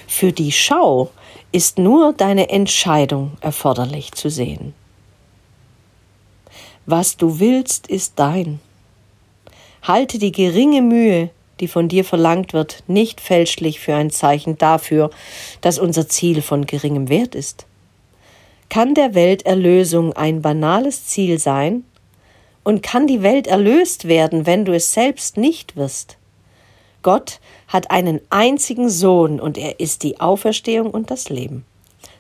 Für 0.07 0.33
die 0.33 0.53
Schau 0.53 1.11
ist 1.53 1.79
nur 1.79 2.13
deine 2.13 2.51
Entscheidung 2.51 3.33
erforderlich 3.41 4.13
zu 4.13 4.29
sehen. 4.29 4.75
Was 6.85 7.17
du 7.17 7.41
willst, 7.41 7.87
ist 7.87 8.15
dein. 8.17 8.61
Halte 9.83 10.19
die 10.19 10.33
geringe 10.33 10.83
Mühe, 10.83 11.31
die 11.61 11.69
von 11.69 11.89
dir 11.89 12.05
verlangt 12.05 12.53
wird, 12.53 12.83
nicht 12.87 13.21
fälschlich 13.21 13.81
für 13.81 13.95
ein 13.95 14.11
Zeichen 14.11 14.59
dafür, 14.59 15.11
dass 15.61 15.79
unser 15.79 16.09
Ziel 16.09 16.43
von 16.43 16.67
geringem 16.67 17.09
Wert 17.09 17.35
ist. 17.35 17.67
Kann 18.69 18.95
der 18.95 19.15
Welterlösung 19.15 20.13
ein 20.13 20.43
banales 20.43 21.07
Ziel 21.07 21.39
sein? 21.39 21.85
Und 22.65 22.83
kann 22.83 23.07
die 23.07 23.23
Welt 23.23 23.47
erlöst 23.47 24.09
werden, 24.09 24.45
wenn 24.45 24.67
du 24.67 24.75
es 24.75 24.93
selbst 24.93 25.39
nicht 25.39 25.75
wirst? 25.77 26.19
Gott 27.03 27.41
hat 27.67 27.91
einen 27.91 28.21
einzigen 28.29 28.91
Sohn 28.91 29.41
und 29.41 29.57
er 29.57 29.81
ist 29.81 30.03
die 30.03 30.21
Auferstehung 30.21 30.91
und 30.91 31.11
das 31.11 31.31
Leben. 31.31 31.65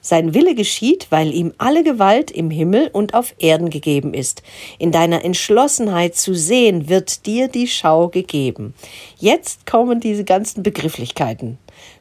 Sein 0.00 0.34
Wille 0.34 0.54
geschieht, 0.54 1.08
weil 1.10 1.32
ihm 1.32 1.52
alle 1.58 1.82
Gewalt 1.84 2.30
im 2.30 2.50
Himmel 2.50 2.90
und 2.92 3.14
auf 3.14 3.34
Erden 3.38 3.70
gegeben 3.70 4.14
ist. 4.14 4.42
In 4.78 4.92
deiner 4.92 5.24
Entschlossenheit 5.24 6.14
zu 6.16 6.34
sehen, 6.34 6.88
wird 6.88 7.26
dir 7.26 7.48
die 7.48 7.66
Schau 7.66 8.08
gegeben. 8.08 8.74
Jetzt 9.18 9.66
kommen 9.66 10.00
diese 10.00 10.24
ganzen 10.24 10.62
Begrifflichkeiten. 10.62 11.58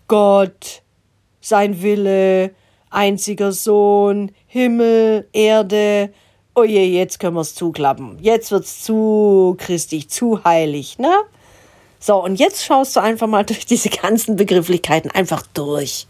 Gott, 0.07 0.81
sein 1.41 1.81
Wille, 1.81 2.51
einziger 2.89 3.51
Sohn, 3.51 4.31
Himmel, 4.47 5.27
Erde. 5.33 6.09
Oh 6.55 6.63
je, 6.63 6.85
jetzt 6.85 7.19
können 7.19 7.35
wir 7.35 7.41
es 7.41 7.55
zuklappen. 7.55 8.17
Jetzt 8.21 8.51
wird's 8.51 8.83
zu 8.83 9.55
christlich, 9.57 10.09
zu 10.09 10.43
heilig, 10.43 10.97
ne? 10.97 11.13
So, 11.99 12.23
und 12.23 12.37
jetzt 12.37 12.63
schaust 12.63 12.95
du 12.95 12.99
einfach 12.99 13.27
mal 13.27 13.43
durch 13.45 13.65
diese 13.65 13.89
ganzen 13.89 14.35
Begrifflichkeiten 14.35 15.11
einfach 15.11 15.43
durch. 15.53 16.07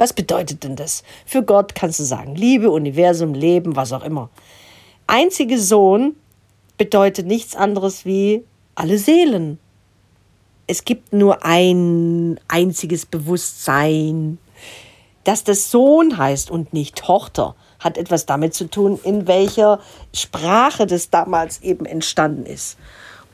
Was 0.00 0.14
bedeutet 0.14 0.64
denn 0.64 0.76
das? 0.76 1.02
Für 1.26 1.42
Gott 1.42 1.74
kannst 1.74 2.00
du 2.00 2.04
sagen, 2.04 2.34
Liebe, 2.34 2.70
Universum, 2.70 3.34
Leben, 3.34 3.76
was 3.76 3.92
auch 3.92 4.02
immer. 4.02 4.30
Einzige 5.06 5.58
Sohn 5.58 6.16
bedeutet 6.78 7.26
nichts 7.26 7.54
anderes 7.54 8.06
wie 8.06 8.42
alle 8.74 8.96
Seelen. 8.96 9.58
Es 10.66 10.86
gibt 10.86 11.12
nur 11.12 11.44
ein 11.44 12.40
einziges 12.48 13.04
Bewusstsein. 13.04 14.38
Dass 15.24 15.44
das 15.44 15.70
Sohn 15.70 16.16
heißt 16.16 16.50
und 16.50 16.72
nicht 16.72 16.96
Tochter, 16.96 17.54
hat 17.78 17.98
etwas 17.98 18.24
damit 18.24 18.54
zu 18.54 18.70
tun, 18.70 18.98
in 19.04 19.26
welcher 19.26 19.80
Sprache 20.14 20.86
das 20.86 21.10
damals 21.10 21.60
eben 21.60 21.84
entstanden 21.84 22.46
ist. 22.46 22.78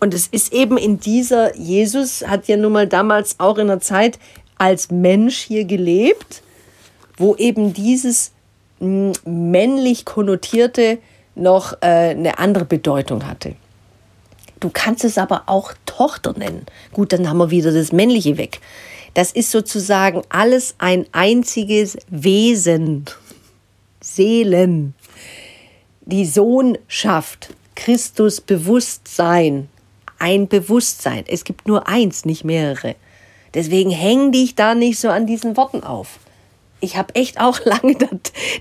Und 0.01 0.15
es 0.15 0.27
ist 0.27 0.53
eben 0.53 0.79
in 0.79 0.99
dieser, 0.99 1.57
Jesus 1.57 2.27
hat 2.27 2.49
ja 2.49 2.57
nun 2.57 2.73
mal 2.73 2.89
damals 2.89 3.39
auch 3.39 3.59
in 3.59 3.69
der 3.69 3.79
Zeit 3.79 4.19
als 4.59 4.91
Mensch 4.91 5.39
hier 5.39 5.65
gelebt, 5.65 6.43
wo 7.17 7.35
eben 7.37 7.73
dieses 7.73 8.33
hm, 8.79 9.13
männlich 9.25 10.05
konnotierte 10.05 10.99
noch 11.35 11.75
äh, 11.81 12.11
eine 12.11 12.39
andere 12.39 12.65
Bedeutung 12.65 13.27
hatte. 13.27 13.55
Du 14.61 14.71
kannst 14.73 15.05
es 15.05 15.19
aber 15.19 15.45
auch 15.47 15.75
Tochter 15.85 16.33
nennen. 16.37 16.67
Gut, 16.93 17.13
dann 17.13 17.29
haben 17.29 17.39
wir 17.39 17.51
wieder 17.51 17.73
das 17.73 17.93
Männliche 17.93 18.39
weg. 18.39 18.61
Das 19.15 19.33
ist 19.33 19.51
sozusagen 19.51 20.23
alles 20.29 20.75
ein 20.79 21.07
einziges 21.13 21.99
Wesen. 22.09 23.05
Seelen. 24.01 24.95
Die 26.03 26.25
Sohnschaft. 26.25 27.55
Christus 27.75 28.41
Bewusstsein 28.41 29.69
ein 30.19 30.49
Bewusstsein. 30.49 31.25
Es 31.27 31.45
gibt 31.45 31.69
nur 31.69 31.89
eins, 31.89 32.25
nicht 32.25 32.45
mehrere. 32.45 32.95
Deswegen 33.55 33.91
häng 33.91 34.33
dich 34.33 34.55
da 34.55 34.75
nicht 34.75 34.99
so 34.99 35.09
an 35.09 35.27
diesen 35.27 35.57
Worten 35.57 35.83
auf. 35.83 36.19
Ich 36.81 36.97
habe 36.97 37.15
echt 37.15 37.41
auch 37.41 37.61
lange 37.65 37.97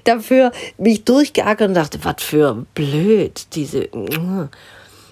dafür 0.04 0.52
mich 0.78 1.04
durchgeackert 1.04 1.70
und 1.70 1.74
dachte, 1.76 2.00
was 2.04 2.24
für 2.24 2.66
blöd 2.74 3.48
diese. 3.54 3.90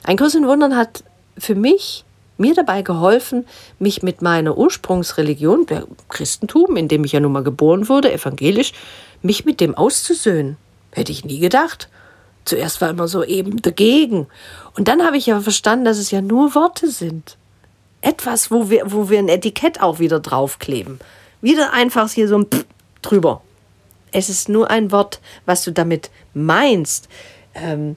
Ein 0.04 0.18
Kurs 0.18 0.36
in 0.36 0.48
Wundern 0.48 0.76
hat 0.76 1.04
für 1.38 1.56
mich 1.56 2.06
mir 2.38 2.54
dabei 2.54 2.82
geholfen, 2.82 3.46
mich 3.80 4.02
mit 4.02 4.22
meiner 4.22 4.58
Ursprungsreligion, 4.58 5.66
der 5.68 5.86
Christentum, 6.10 6.76
in 6.78 6.88
dem 6.88 7.04
ich 7.04 7.12
ja 7.12 7.20
nun 7.20 7.32
mal 7.32 7.44
geboren 7.44 7.90
wurde, 7.90 8.12
evangelisch, 8.12 8.74
mich 9.22 9.46
mit 9.46 9.60
dem 9.60 9.76
auszusöhnen. 9.76 10.58
Hätte 10.92 11.12
ich 11.12 11.26
nie 11.26 11.40
gedacht. 11.40 11.90
Zuerst 12.46 12.82
war 12.82 12.90
immer 12.90 13.08
so 13.08 13.24
eben 13.24 13.62
dagegen. 13.62 14.28
Und 14.76 14.88
dann 14.88 15.04
habe 15.04 15.18
ich 15.18 15.28
ja 15.28 15.40
verstanden, 15.40 15.86
dass 15.86 15.98
es 15.98 16.12
ja 16.12 16.22
nur 16.22 16.56
Worte 16.56 16.90
sind. 16.90 17.38
Etwas, 18.02 18.52
wo 18.52 18.70
wir, 18.70 18.92
wo 18.92 19.10
wir 19.10 19.20
ein 19.20 19.30
Etikett 19.30 19.82
auch 19.82 20.00
wieder 20.00 20.20
draufkleben. 20.20 21.00
Wieder 21.42 21.72
einfach 21.72 22.10
hier 22.12 22.28
so 22.28 22.38
ein 22.38 22.46
Pff 22.46 22.66
drüber. 23.04 23.42
Es 24.12 24.30
ist 24.30 24.50
nur 24.50 24.70
ein 24.70 24.92
Wort, 24.92 25.20
was 25.46 25.64
du 25.64 25.72
damit 25.72 26.12
meinst. 26.34 27.10
Ähm, 27.56 27.96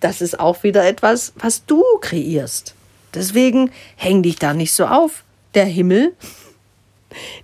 das 0.00 0.20
ist 0.20 0.40
auch 0.40 0.62
wieder 0.62 0.86
etwas, 0.86 1.32
was 1.36 1.64
du 1.66 1.82
kreierst. 2.00 2.74
Deswegen 3.14 3.70
häng 3.96 4.22
dich 4.22 4.36
da 4.36 4.54
nicht 4.54 4.72
so 4.72 4.86
auf. 4.86 5.24
Der 5.54 5.64
Himmel, 5.64 6.14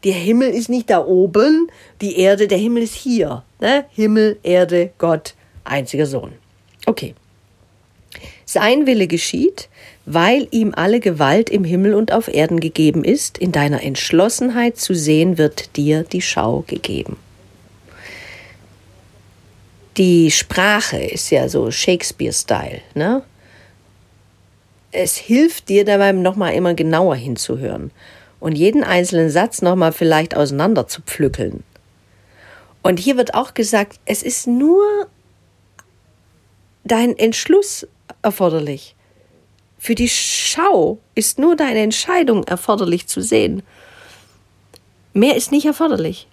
der 0.04 0.14
Himmel 0.14 0.50
ist 0.50 0.68
nicht 0.68 0.90
da 0.90 1.04
oben, 1.04 1.68
die 2.00 2.18
Erde, 2.18 2.46
der 2.48 2.58
Himmel 2.58 2.84
ist 2.84 2.94
hier. 2.94 3.42
Ne? 3.60 3.84
Himmel, 3.90 4.38
Erde, 4.42 4.92
Gott, 4.98 5.34
einziger 5.64 6.06
Sohn. 6.06 6.32
Okay. 6.86 7.14
Sein 8.44 8.86
Wille 8.86 9.08
geschieht, 9.08 9.68
weil 10.06 10.46
ihm 10.52 10.72
alle 10.74 11.00
Gewalt 11.00 11.50
im 11.50 11.64
Himmel 11.64 11.92
und 11.92 12.12
auf 12.12 12.28
Erden 12.28 12.60
gegeben 12.60 13.02
ist, 13.04 13.38
in 13.38 13.50
deiner 13.50 13.82
Entschlossenheit 13.82 14.78
zu 14.78 14.94
sehen 14.94 15.36
wird 15.36 15.76
dir 15.76 16.04
die 16.04 16.22
Schau 16.22 16.64
gegeben. 16.66 17.16
Die 19.96 20.30
Sprache 20.30 20.98
ist 20.98 21.30
ja 21.30 21.48
so 21.48 21.70
Shakespeare-Style, 21.70 22.80
ne? 22.94 23.22
Es 24.92 25.16
hilft 25.16 25.68
dir 25.68 25.84
dabei 25.84 26.12
nochmal 26.12 26.54
immer 26.54 26.74
genauer 26.74 27.16
hinzuhören 27.16 27.90
und 28.38 28.56
jeden 28.56 28.84
einzelnen 28.84 29.30
Satz 29.30 29.60
nochmal 29.60 29.92
vielleicht 29.92 30.36
auseinander 30.36 30.86
zu 30.86 31.02
pflückeln. 31.02 31.64
Und 32.82 32.98
hier 33.00 33.16
wird 33.16 33.34
auch 33.34 33.54
gesagt, 33.54 33.98
es 34.04 34.22
ist 34.22 34.46
nur 34.46 35.08
dein 36.84 37.18
Entschluss 37.18 37.86
erforderlich. 38.22 38.95
Für 39.78 39.94
die 39.94 40.08
Schau 40.08 40.98
ist 41.14 41.38
nur 41.38 41.56
deine 41.56 41.80
Entscheidung 41.80 42.44
erforderlich 42.44 43.06
zu 43.06 43.20
sehen. 43.20 43.62
Mehr 45.12 45.36
ist 45.36 45.52
nicht 45.52 45.66
erforderlich. 45.66 46.26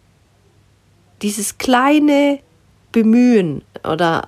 Dieses 1.22 1.58
kleine 1.58 2.40
Bemühen 2.92 3.64
oder 3.84 4.28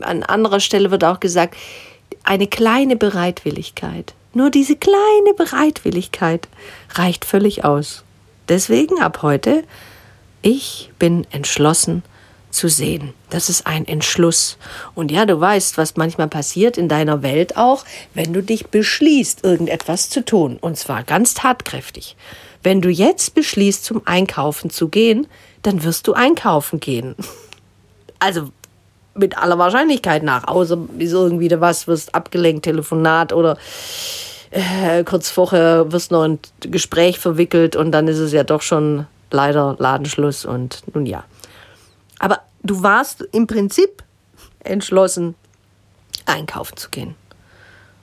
an 0.00 0.22
anderer 0.22 0.60
Stelle 0.60 0.90
wird 0.90 1.04
auch 1.04 1.20
gesagt, 1.20 1.56
eine 2.24 2.46
kleine 2.46 2.96
Bereitwilligkeit. 2.96 4.14
Nur 4.34 4.50
diese 4.50 4.76
kleine 4.76 5.34
Bereitwilligkeit 5.36 6.48
reicht 6.94 7.24
völlig 7.24 7.64
aus. 7.64 8.04
Deswegen 8.48 9.00
ab 9.00 9.22
heute, 9.22 9.64
ich 10.42 10.90
bin 10.98 11.26
entschlossen 11.30 12.02
zu 12.56 12.68
sehen. 12.68 13.12
Das 13.30 13.48
ist 13.48 13.66
ein 13.66 13.86
Entschluss. 13.86 14.56
Und 14.94 15.12
ja, 15.12 15.26
du 15.26 15.40
weißt, 15.40 15.78
was 15.78 15.96
manchmal 15.96 16.28
passiert 16.28 16.78
in 16.78 16.88
deiner 16.88 17.22
Welt 17.22 17.56
auch, 17.56 17.84
wenn 18.14 18.32
du 18.32 18.42
dich 18.42 18.66
beschließt, 18.68 19.44
irgendetwas 19.44 20.10
zu 20.10 20.24
tun. 20.24 20.58
Und 20.60 20.76
zwar 20.76 21.04
ganz 21.04 21.34
tatkräftig. 21.34 22.16
Wenn 22.62 22.80
du 22.80 22.88
jetzt 22.88 23.34
beschließt, 23.34 23.84
zum 23.84 24.02
Einkaufen 24.06 24.70
zu 24.70 24.88
gehen, 24.88 25.28
dann 25.62 25.84
wirst 25.84 26.08
du 26.08 26.14
einkaufen 26.14 26.80
gehen. 26.80 27.14
Also 28.18 28.48
mit 29.14 29.36
aller 29.36 29.58
Wahrscheinlichkeit 29.58 30.22
nach, 30.22 30.48
außer 30.48 30.78
ist 30.98 31.12
irgendwie 31.12 31.50
was, 31.60 31.86
wirst 31.86 32.14
abgelenkt, 32.14 32.64
Telefonat 32.64 33.34
oder 33.34 33.58
äh, 34.50 35.04
kurz 35.04 35.28
vorher 35.28 35.92
wirst 35.92 36.10
noch 36.10 36.22
ein 36.22 36.38
Gespräch 36.60 37.18
verwickelt 37.18 37.76
und 37.76 37.92
dann 37.92 38.08
ist 38.08 38.18
es 38.18 38.32
ja 38.32 38.42
doch 38.42 38.62
schon 38.62 39.06
leider 39.30 39.76
Ladenschluss 39.78 40.46
und 40.46 40.82
nun 40.94 41.04
ja. 41.04 41.24
Aber 42.18 42.40
du 42.66 42.82
warst 42.82 43.26
im 43.32 43.46
Prinzip 43.46 44.02
entschlossen, 44.60 45.34
einkaufen 46.24 46.76
zu 46.76 46.90
gehen. 46.90 47.14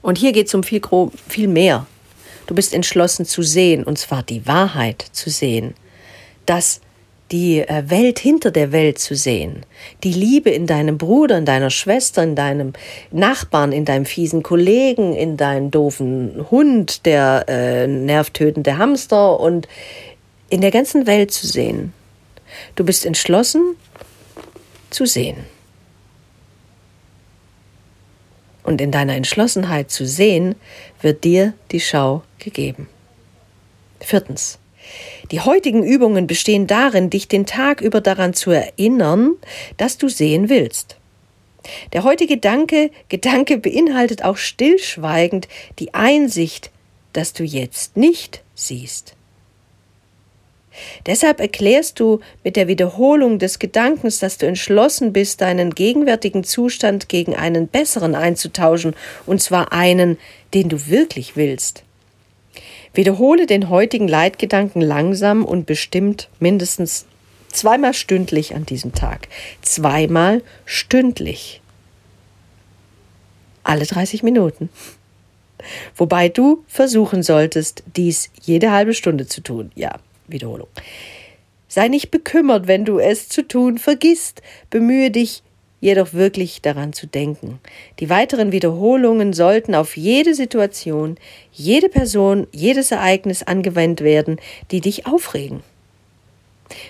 Und 0.01 0.17
hier 0.17 0.31
geht 0.31 0.47
es 0.47 0.53
um 0.53 0.63
viel, 0.63 0.81
viel 1.27 1.47
mehr. 1.47 1.85
Du 2.47 2.55
bist 2.55 2.73
entschlossen 2.73 3.25
zu 3.25 3.41
sehen, 3.41 3.83
und 3.83 3.97
zwar 3.97 4.23
die 4.23 4.45
Wahrheit 4.47 5.05
zu 5.11 5.29
sehen, 5.29 5.75
dass 6.45 6.81
die 7.31 7.61
äh, 7.61 7.89
Welt 7.89 8.19
hinter 8.19 8.51
der 8.51 8.71
Welt 8.71 8.99
zu 8.99 9.15
sehen, 9.15 9.65
die 10.03 10.11
Liebe 10.11 10.49
in 10.49 10.67
deinem 10.67 10.97
Bruder, 10.97 11.37
in 11.37 11.45
deiner 11.45 11.69
Schwester, 11.69 12.21
in 12.21 12.35
deinem 12.35 12.73
Nachbarn, 13.11 13.71
in 13.71 13.85
deinem 13.85 14.05
fiesen 14.05 14.43
Kollegen, 14.43 15.15
in 15.15 15.37
deinem 15.37 15.71
doofen 15.71 16.45
Hund, 16.51 17.05
der 17.05 17.45
äh, 17.47 17.87
nervtötende 17.87 18.77
Hamster 18.77 19.39
und 19.39 19.67
in 20.49 20.61
der 20.61 20.71
ganzen 20.71 21.07
Welt 21.07 21.31
zu 21.31 21.47
sehen. 21.47 21.93
Du 22.75 22.83
bist 22.83 23.05
entschlossen 23.05 23.77
zu 24.93 25.05
sehen. 25.05 25.37
Und 28.63 28.79
in 28.79 28.91
deiner 28.91 29.15
Entschlossenheit 29.15 29.91
zu 29.91 30.05
sehen, 30.05 30.55
wird 31.01 31.23
dir 31.23 31.53
die 31.71 31.81
Schau 31.81 32.23
gegeben. 32.39 32.87
Viertens. 33.99 34.59
Die 35.31 35.41
heutigen 35.41 35.83
Übungen 35.83 36.27
bestehen 36.27 36.67
darin, 36.67 37.09
dich 37.09 37.27
den 37.27 37.45
Tag 37.45 37.81
über 37.81 38.01
daran 38.01 38.33
zu 38.33 38.51
erinnern, 38.51 39.35
dass 39.77 39.97
du 39.97 40.09
sehen 40.09 40.49
willst. 40.49 40.97
Der 41.93 42.03
heutige 42.03 42.35
Gedanke, 42.35 42.91
Gedanke 43.07 43.57
beinhaltet 43.57 44.23
auch 44.23 44.37
stillschweigend 44.37 45.47
die 45.79 45.93
Einsicht, 45.93 46.71
dass 47.13 47.33
du 47.33 47.43
jetzt 47.43 47.95
nicht 47.95 48.43
siehst. 48.55 49.15
Deshalb 51.05 51.39
erklärst 51.39 51.99
du 51.99 52.19
mit 52.43 52.55
der 52.55 52.67
Wiederholung 52.67 53.39
des 53.39 53.59
Gedankens, 53.59 54.19
dass 54.19 54.37
du 54.37 54.47
entschlossen 54.47 55.13
bist, 55.13 55.41
deinen 55.41 55.75
gegenwärtigen 55.75 56.43
Zustand 56.43 57.09
gegen 57.09 57.35
einen 57.35 57.67
besseren 57.67 58.15
einzutauschen, 58.15 58.95
und 59.25 59.41
zwar 59.41 59.71
einen, 59.71 60.17
den 60.53 60.69
du 60.69 60.87
wirklich 60.87 61.35
willst. 61.35 61.83
Wiederhole 62.93 63.47
den 63.47 63.69
heutigen 63.69 64.07
Leitgedanken 64.07 64.81
langsam 64.81 65.45
und 65.45 65.65
bestimmt 65.65 66.29
mindestens 66.39 67.05
zweimal 67.51 67.93
stündlich 67.93 68.55
an 68.55 68.65
diesem 68.65 68.93
Tag. 68.93 69.27
Zweimal 69.61 70.43
stündlich. 70.65 71.61
Alle 73.63 73.85
30 73.85 74.23
Minuten. 74.23 74.69
Wobei 75.95 76.29
du 76.29 76.63
versuchen 76.67 77.23
solltest, 77.23 77.83
dies 77.95 78.29
jede 78.41 78.71
halbe 78.71 78.93
Stunde 78.93 79.27
zu 79.27 79.41
tun. 79.41 79.71
Ja, 79.75 79.99
Wiederholung. 80.27 80.67
Sei 81.67 81.87
nicht 81.87 82.11
bekümmert, 82.11 82.67
wenn 82.67 82.85
du 82.85 82.99
es 82.99 83.29
zu 83.29 83.47
tun 83.47 83.77
vergisst. 83.77 84.41
Bemühe 84.69 85.09
dich 85.09 85.43
jedoch 85.83 86.13
wirklich 86.13 86.61
daran 86.61 86.93
zu 86.93 87.07
denken. 87.07 87.59
Die 87.99 88.09
weiteren 88.09 88.51
Wiederholungen 88.51 89.33
sollten 89.33 89.75
auf 89.75 89.97
jede 89.97 90.33
Situation, 90.33 91.17
jede 91.51 91.89
Person, 91.89 92.47
jedes 92.51 92.91
Ereignis 92.91 93.43
angewendet 93.43 94.01
werden, 94.01 94.39
die 94.71 94.79
dich 94.79 95.07
aufregen. 95.07 95.61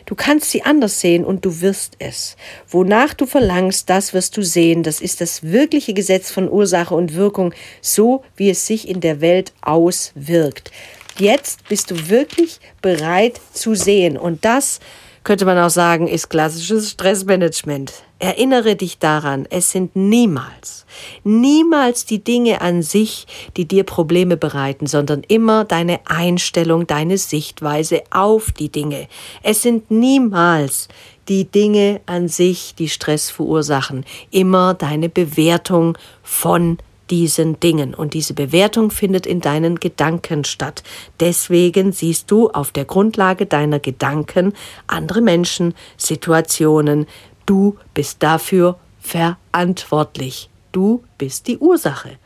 Du 0.06 0.16
kannst 0.16 0.52
sie 0.52 0.64
anders 0.64 1.00
sehen 1.00 1.26
und 1.26 1.44
du 1.46 1.62
wirst 1.62 1.96
es. 2.00 2.38
Wonach 2.70 3.14
du 3.14 3.26
verlangst, 3.26 3.90
das 3.90 4.14
wirst 4.14 4.38
du 4.38 4.44
sehen. 4.44 4.84
Das 4.84 5.02
ist 5.02 5.22
das 5.22 5.44
wirkliche 5.44 5.94
Gesetz 5.94 6.30
von 6.30 6.50
Ursache 6.50 6.94
und 6.94 7.16
Wirkung, 7.16 7.54
so 7.82 8.24
wie 8.36 8.50
es 8.50 8.68
sich 8.68 8.88
in 8.88 9.02
der 9.02 9.22
Welt 9.22 9.54
auswirkt. 9.62 10.72
Jetzt 11.18 11.68
bist 11.70 11.92
du 11.92 12.10
wirklich 12.10 12.60
bereit 12.82 13.40
zu 13.54 13.76
sehen. 13.76 14.18
Und 14.18 14.46
das 14.46 14.80
könnte 15.24 15.46
man 15.46 15.58
auch 15.58 15.70
sagen, 15.70 16.08
ist 16.08 16.30
klassisches 16.30 16.92
Stressmanagement. 16.92 17.94
Erinnere 18.20 18.76
dich 18.76 19.00
daran, 19.00 19.46
es 19.50 19.72
sind 19.72 19.96
niemals, 19.96 20.86
niemals 21.24 22.06
die 22.06 22.24
Dinge 22.24 22.62
an 22.62 22.82
sich, 22.82 23.28
die 23.58 23.66
dir 23.66 23.84
Probleme 23.84 24.38
bereiten, 24.38 24.88
sondern 24.88 25.24
immer 25.28 25.66
deine 25.66 26.00
Einstellung, 26.06 26.88
deine 26.88 27.18
Sichtweise 27.18 28.04
auf 28.12 28.52
die 28.52 28.70
Dinge. 28.70 29.08
Es 29.44 29.62
sind 29.62 29.92
niemals 29.92 30.88
die 31.28 31.46
Dinge 31.46 32.02
an 32.06 32.28
sich, 32.28 32.76
die 32.76 32.90
Stress 32.90 33.30
verursachen, 33.30 34.06
immer 34.32 34.74
deine 34.74 35.10
Bewertung 35.10 35.98
von 36.22 36.78
diesen 37.14 37.60
Dingen. 37.60 37.94
Und 37.94 38.16
diese 38.16 38.34
Bewertung 38.34 38.90
findet 38.90 39.28
in 39.28 39.40
deinen 39.40 39.80
Gedanken 39.80 40.46
statt. 40.46 40.82
Deswegen 41.20 41.92
siehst 41.92 42.32
du 42.32 42.50
auf 42.50 42.72
der 42.72 42.86
Grundlage 42.86 43.46
deiner 43.46 43.80
Gedanken 43.80 44.54
andere 44.88 45.22
Menschen, 45.22 45.76
Situationen. 45.96 47.06
Du 47.46 47.78
bist 47.94 48.24
dafür 48.24 48.80
verantwortlich. 49.00 50.50
Du 50.72 51.04
bist 51.20 51.48
die 51.48 51.60
Ursache. 51.60 52.18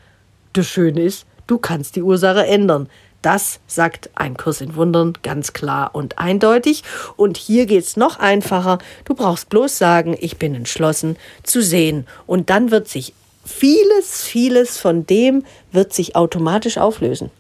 Das 0.54 0.68
Schöne 0.68 1.02
ist, 1.02 1.26
du 1.48 1.58
kannst 1.58 1.98
die 1.98 2.02
Ursache 2.02 2.48
ändern. 2.48 2.88
Das 3.22 3.60
sagt 3.68 4.10
ein 4.16 4.38
Kurs 4.38 4.62
in 4.62 4.76
Wundern 4.76 5.16
ganz 5.22 5.52
klar 5.52 5.90
und 5.92 6.18
eindeutig. 6.18 6.84
Und 7.18 7.36
hier 7.36 7.66
geht 7.66 7.84
es 7.84 7.98
noch 7.98 8.20
einfacher. 8.20 8.78
Du 9.04 9.16
brauchst 9.16 9.50
bloß 9.50 9.78
sagen, 9.78 10.16
ich 10.18 10.38
bin 10.38 10.56
entschlossen 10.56 11.18
zu 11.44 11.62
sehen. 11.62 12.08
Und 12.26 12.50
dann 12.50 12.72
wird 12.72 12.88
sich 12.88 13.14
vieles, 13.48 14.24
vieles 14.24 14.78
von 14.78 15.06
dem 15.06 15.44
wird 15.72 15.94
sich 15.94 16.16
automatisch 16.16 16.78
auflösen. 16.78 17.32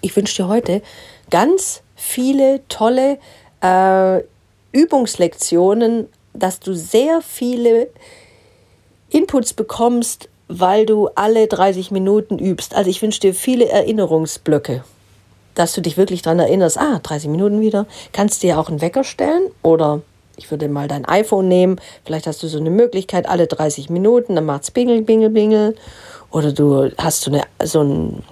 Ich 0.00 0.14
wünsche 0.16 0.42
dir 0.42 0.48
heute 0.48 0.82
ganz 1.30 1.82
viele 1.94 2.60
tolle 2.68 3.18
äh, 3.62 4.22
Übungslektionen, 4.72 6.08
dass 6.34 6.60
du 6.60 6.74
sehr 6.74 7.22
viele 7.22 7.88
Inputs 9.10 9.54
bekommst, 9.54 10.28
weil 10.48 10.86
du 10.86 11.08
alle 11.14 11.46
30 11.46 11.90
Minuten 11.90 12.38
übst. 12.38 12.74
Also 12.74 12.90
ich 12.90 13.02
wünsche 13.02 13.20
dir 13.20 13.34
viele 13.34 13.68
Erinnerungsblöcke, 13.68 14.84
dass 15.54 15.72
du 15.72 15.80
dich 15.80 15.96
wirklich 15.96 16.22
daran 16.22 16.38
erinnerst, 16.38 16.78
ah, 16.78 17.00
30 17.02 17.30
Minuten 17.30 17.60
wieder. 17.60 17.86
Kannst 18.12 18.42
dir 18.42 18.58
auch 18.58 18.68
einen 18.68 18.80
Wecker 18.80 19.02
stellen 19.02 19.50
oder 19.62 20.02
ich 20.36 20.50
würde 20.50 20.68
mal 20.68 20.88
dein 20.88 21.04
iPhone 21.04 21.48
nehmen, 21.48 21.80
vielleicht 22.04 22.26
hast 22.26 22.42
du 22.42 22.48
so 22.48 22.58
eine 22.58 22.70
Möglichkeit, 22.70 23.28
alle 23.28 23.46
30 23.46 23.90
Minuten, 23.90 24.34
dann 24.34 24.44
macht 24.44 24.64
es 24.64 24.70
Bingel, 24.70 25.02
Bingel, 25.02 25.30
Bingel. 25.30 25.74
Oder 26.30 26.52
du 26.52 26.90
hast 26.98 27.22
so, 27.22 27.30
eine, 27.30 27.42
so 27.62 27.82
ein, 27.82 28.22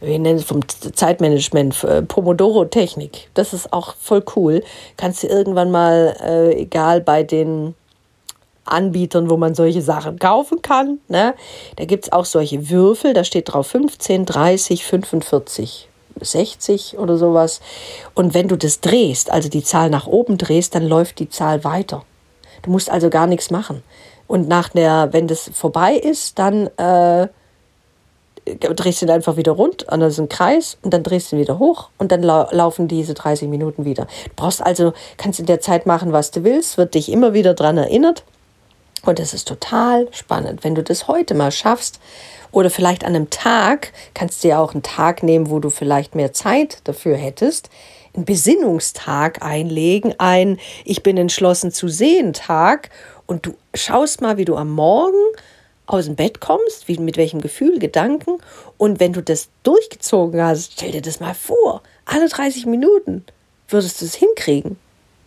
wie 0.00 0.18
nennen 0.18 0.38
es 0.38 0.44
vom 0.44 0.60
Zeitmanagement, 0.68 1.84
äh, 1.84 2.02
Pomodoro-Technik. 2.02 3.28
Das 3.34 3.52
ist 3.52 3.72
auch 3.72 3.94
voll 3.96 4.24
cool. 4.36 4.62
Kannst 4.96 5.22
du 5.22 5.26
irgendwann 5.26 5.70
mal, 5.70 6.16
äh, 6.22 6.54
egal 6.60 7.00
bei 7.00 7.22
den 7.22 7.74
Anbietern, 8.64 9.30
wo 9.30 9.36
man 9.36 9.54
solche 9.54 9.82
Sachen 9.82 10.18
kaufen 10.18 10.60
kann, 10.60 10.98
ne? 11.08 11.34
da 11.76 11.84
gibt 11.84 12.04
es 12.04 12.12
auch 12.12 12.24
solche 12.24 12.68
Würfel, 12.68 13.14
da 13.14 13.22
steht 13.24 13.52
drauf 13.52 13.68
15, 13.68 14.26
30, 14.26 14.84
45. 14.84 15.88
60 16.20 16.98
oder 16.98 17.16
sowas. 17.16 17.60
Und 18.14 18.34
wenn 18.34 18.48
du 18.48 18.56
das 18.56 18.80
drehst, 18.80 19.30
also 19.30 19.48
die 19.48 19.62
Zahl 19.62 19.90
nach 19.90 20.06
oben 20.06 20.38
drehst, 20.38 20.74
dann 20.74 20.86
läuft 20.86 21.18
die 21.18 21.28
Zahl 21.28 21.64
weiter. 21.64 22.04
Du 22.62 22.70
musst 22.70 22.90
also 22.90 23.10
gar 23.10 23.26
nichts 23.26 23.50
machen. 23.50 23.82
Und 24.26 24.48
nach 24.48 24.70
der, 24.70 25.12
wenn 25.12 25.28
das 25.28 25.50
vorbei 25.52 25.94
ist, 25.94 26.38
dann 26.38 26.66
äh, 26.78 27.28
drehst 28.46 29.02
du 29.02 29.06
ihn 29.06 29.10
einfach 29.10 29.36
wieder 29.36 29.52
rund, 29.52 29.88
an 29.88 30.02
also 30.02 30.22
einen 30.22 30.28
Kreis 30.28 30.78
und 30.82 30.92
dann 30.92 31.02
drehst 31.02 31.30
du 31.30 31.36
ihn 31.36 31.42
wieder 31.42 31.58
hoch 31.58 31.90
und 31.98 32.12
dann 32.12 32.22
lau 32.22 32.46
laufen 32.50 32.88
diese 32.88 33.14
30 33.14 33.48
Minuten 33.48 33.84
wieder. 33.84 34.04
Du 34.24 34.30
brauchst 34.36 34.62
also, 34.62 34.92
kannst 35.16 35.40
in 35.40 35.46
der 35.46 35.60
Zeit 35.60 35.86
machen, 35.86 36.12
was 36.12 36.30
du 36.30 36.44
willst, 36.44 36.78
wird 36.78 36.94
dich 36.94 37.10
immer 37.10 37.34
wieder 37.34 37.54
daran 37.54 37.78
erinnert. 37.78 38.24
Und 39.06 39.18
das 39.18 39.32
ist 39.32 39.48
total 39.48 40.08
spannend. 40.10 40.64
Wenn 40.64 40.74
du 40.74 40.82
das 40.82 41.08
heute 41.08 41.34
mal 41.34 41.50
schaffst, 41.50 42.00
oder 42.52 42.70
vielleicht 42.70 43.04
an 43.04 43.14
einem 43.14 43.28
Tag, 43.28 43.92
kannst 44.14 44.42
du 44.42 44.48
ja 44.48 44.58
auch 44.58 44.72
einen 44.72 44.82
Tag 44.82 45.22
nehmen, 45.22 45.50
wo 45.50 45.58
du 45.58 45.68
vielleicht 45.68 46.14
mehr 46.14 46.32
Zeit 46.32 46.78
dafür 46.84 47.16
hättest, 47.16 47.68
einen 48.14 48.24
Besinnungstag 48.24 49.42
einlegen, 49.42 50.14
ein 50.18 50.58
Ich 50.86 51.02
bin 51.02 51.18
entschlossen 51.18 51.70
zu 51.70 51.88
sehen 51.88 52.32
Tag 52.32 52.88
und 53.26 53.44
du 53.44 53.54
schaust 53.74 54.22
mal, 54.22 54.38
wie 54.38 54.46
du 54.46 54.56
am 54.56 54.70
Morgen 54.70 55.18
aus 55.84 56.06
dem 56.06 56.16
Bett 56.16 56.40
kommst, 56.40 56.88
wie, 56.88 56.98
mit 56.98 57.18
welchem 57.18 57.42
Gefühl, 57.42 57.78
Gedanken. 57.78 58.38
Und 58.78 59.00
wenn 59.00 59.12
du 59.12 59.22
das 59.22 59.48
durchgezogen 59.62 60.42
hast, 60.42 60.72
stell 60.72 60.92
dir 60.92 61.02
das 61.02 61.20
mal 61.20 61.34
vor, 61.34 61.82
alle 62.06 62.28
30 62.28 62.64
Minuten. 62.64 63.24
Würdest 63.68 64.00
du 64.00 64.06
es 64.06 64.14
hinkriegen? 64.14 64.78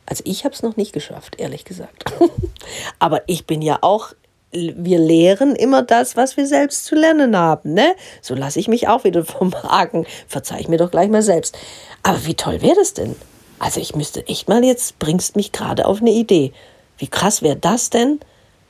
Also 0.10 0.24
ich 0.26 0.43
habe 0.43 0.56
es 0.56 0.63
noch 0.63 0.76
nicht 0.76 0.91
geschafft, 0.91 1.36
ehrlich 1.38 1.65
gesagt. 1.65 2.12
Aber 3.00 3.22
ich 3.28 3.45
bin 3.45 3.62
ja 3.62 3.78
auch, 3.82 4.13
wir 4.52 4.98
lehren 4.98 5.56
immer 5.56 5.84
das, 5.84 6.17
was 6.17 6.36
wir 6.36 6.48
selbst 6.48 6.86
zu 6.86 6.95
lernen 6.95 7.38
haben. 7.38 7.76
Ne? 7.76 7.95
So 8.22 8.34
lasse 8.34 8.60
ich 8.60 8.67
mich 8.67 8.88
auch 8.88 9.04
wieder 9.04 9.24
vom 9.26 9.54
Haken. 9.54 10.08
Verzeih 10.28 10.60
ich 10.62 10.67
mir 10.67 10.78
doch 10.78 10.89
gleich 10.89 11.10
mal 11.10 11.22
selbst. 11.22 11.58
Aber 12.02 12.26
wie 12.26 12.34
toll 12.34 12.62
wäre 12.62 12.76
das 12.76 12.95
denn? 12.95 13.15
Also 13.60 13.80
ich 13.80 13.93
müsste 13.93 14.26
echt 14.28 14.50
mal 14.50 14.63
jetzt, 14.63 14.98
bringst 14.98 15.36
mich 15.36 15.52
gerade 15.52 15.86
auf 15.86 16.02
eine 16.02 16.12
Idee. 16.12 16.54
Wie 16.98 17.08
krass 17.08 17.43
wäre 17.43 17.58
das 17.58 17.91
denn? 17.91 18.19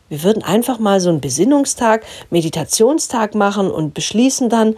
Wir 0.10 0.23
würden 0.23 0.43
einfach 0.43 0.80
mal 0.80 0.99
so 0.99 1.10
einen 1.10 1.21
Besinnungstag, 1.21 2.04
Meditationstag 2.32 3.34
machen 3.36 3.71
und 3.71 3.93
beschließen 3.93 4.49
dann, 4.49 4.75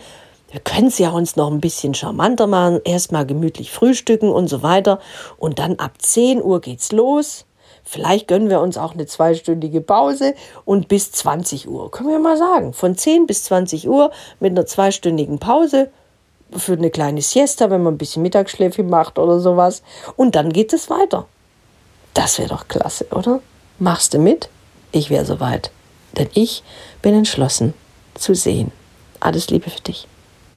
wir 0.51 0.59
können 0.59 0.87
es 0.87 0.97
ja 0.97 1.09
uns 1.11 1.35
noch 1.35 1.49
ein 1.49 1.61
bisschen 1.61 1.93
charmanter 1.93 2.45
machen, 2.45 2.81
erstmal 2.83 3.25
gemütlich 3.25 3.71
frühstücken 3.71 4.29
und 4.29 4.47
so 4.47 4.61
weiter. 4.63 4.99
Und 5.37 5.59
dann 5.59 5.77
ab 5.77 5.93
10 5.99 6.43
Uhr 6.43 6.59
geht's 6.61 6.91
los. 6.91 7.45
Vielleicht 7.83 8.27
gönnen 8.27 8.49
wir 8.49 8.61
uns 8.61 8.77
auch 8.77 8.93
eine 8.93 9.05
zweistündige 9.05 9.81
Pause 9.81 10.35
und 10.65 10.87
bis 10.87 11.11
20 11.11 11.67
Uhr, 11.67 11.89
können 11.89 12.09
wir 12.09 12.19
mal 12.19 12.37
sagen. 12.37 12.73
Von 12.73 12.95
10 12.95 13.27
bis 13.27 13.45
20 13.45 13.87
Uhr 13.87 14.11
mit 14.39 14.51
einer 14.51 14.65
zweistündigen 14.65 15.39
Pause 15.39 15.89
für 16.55 16.73
eine 16.73 16.89
kleine 16.89 17.21
Siesta, 17.21 17.69
wenn 17.69 17.81
man 17.81 17.95
ein 17.95 17.97
bisschen 17.97 18.21
Mittagsschläfchen 18.21 18.89
macht 18.89 19.17
oder 19.17 19.39
sowas. 19.39 19.83
Und 20.15 20.35
dann 20.35 20.51
geht 20.53 20.73
es 20.73 20.89
weiter. 20.89 21.27
Das 22.13 22.39
wäre 22.39 22.49
doch 22.49 22.67
klasse, 22.67 23.07
oder? 23.11 23.39
Machst 23.79 24.13
du 24.13 24.19
mit? 24.19 24.49
Ich 24.91 25.09
wäre 25.09 25.25
soweit. 25.25 25.71
Denn 26.17 26.29
ich 26.33 26.61
bin 27.01 27.13
entschlossen 27.13 27.73
zu 28.15 28.35
sehen. 28.35 28.71
Alles 29.21 29.49
Liebe 29.49 29.69
für 29.69 29.81
dich. 29.81 30.07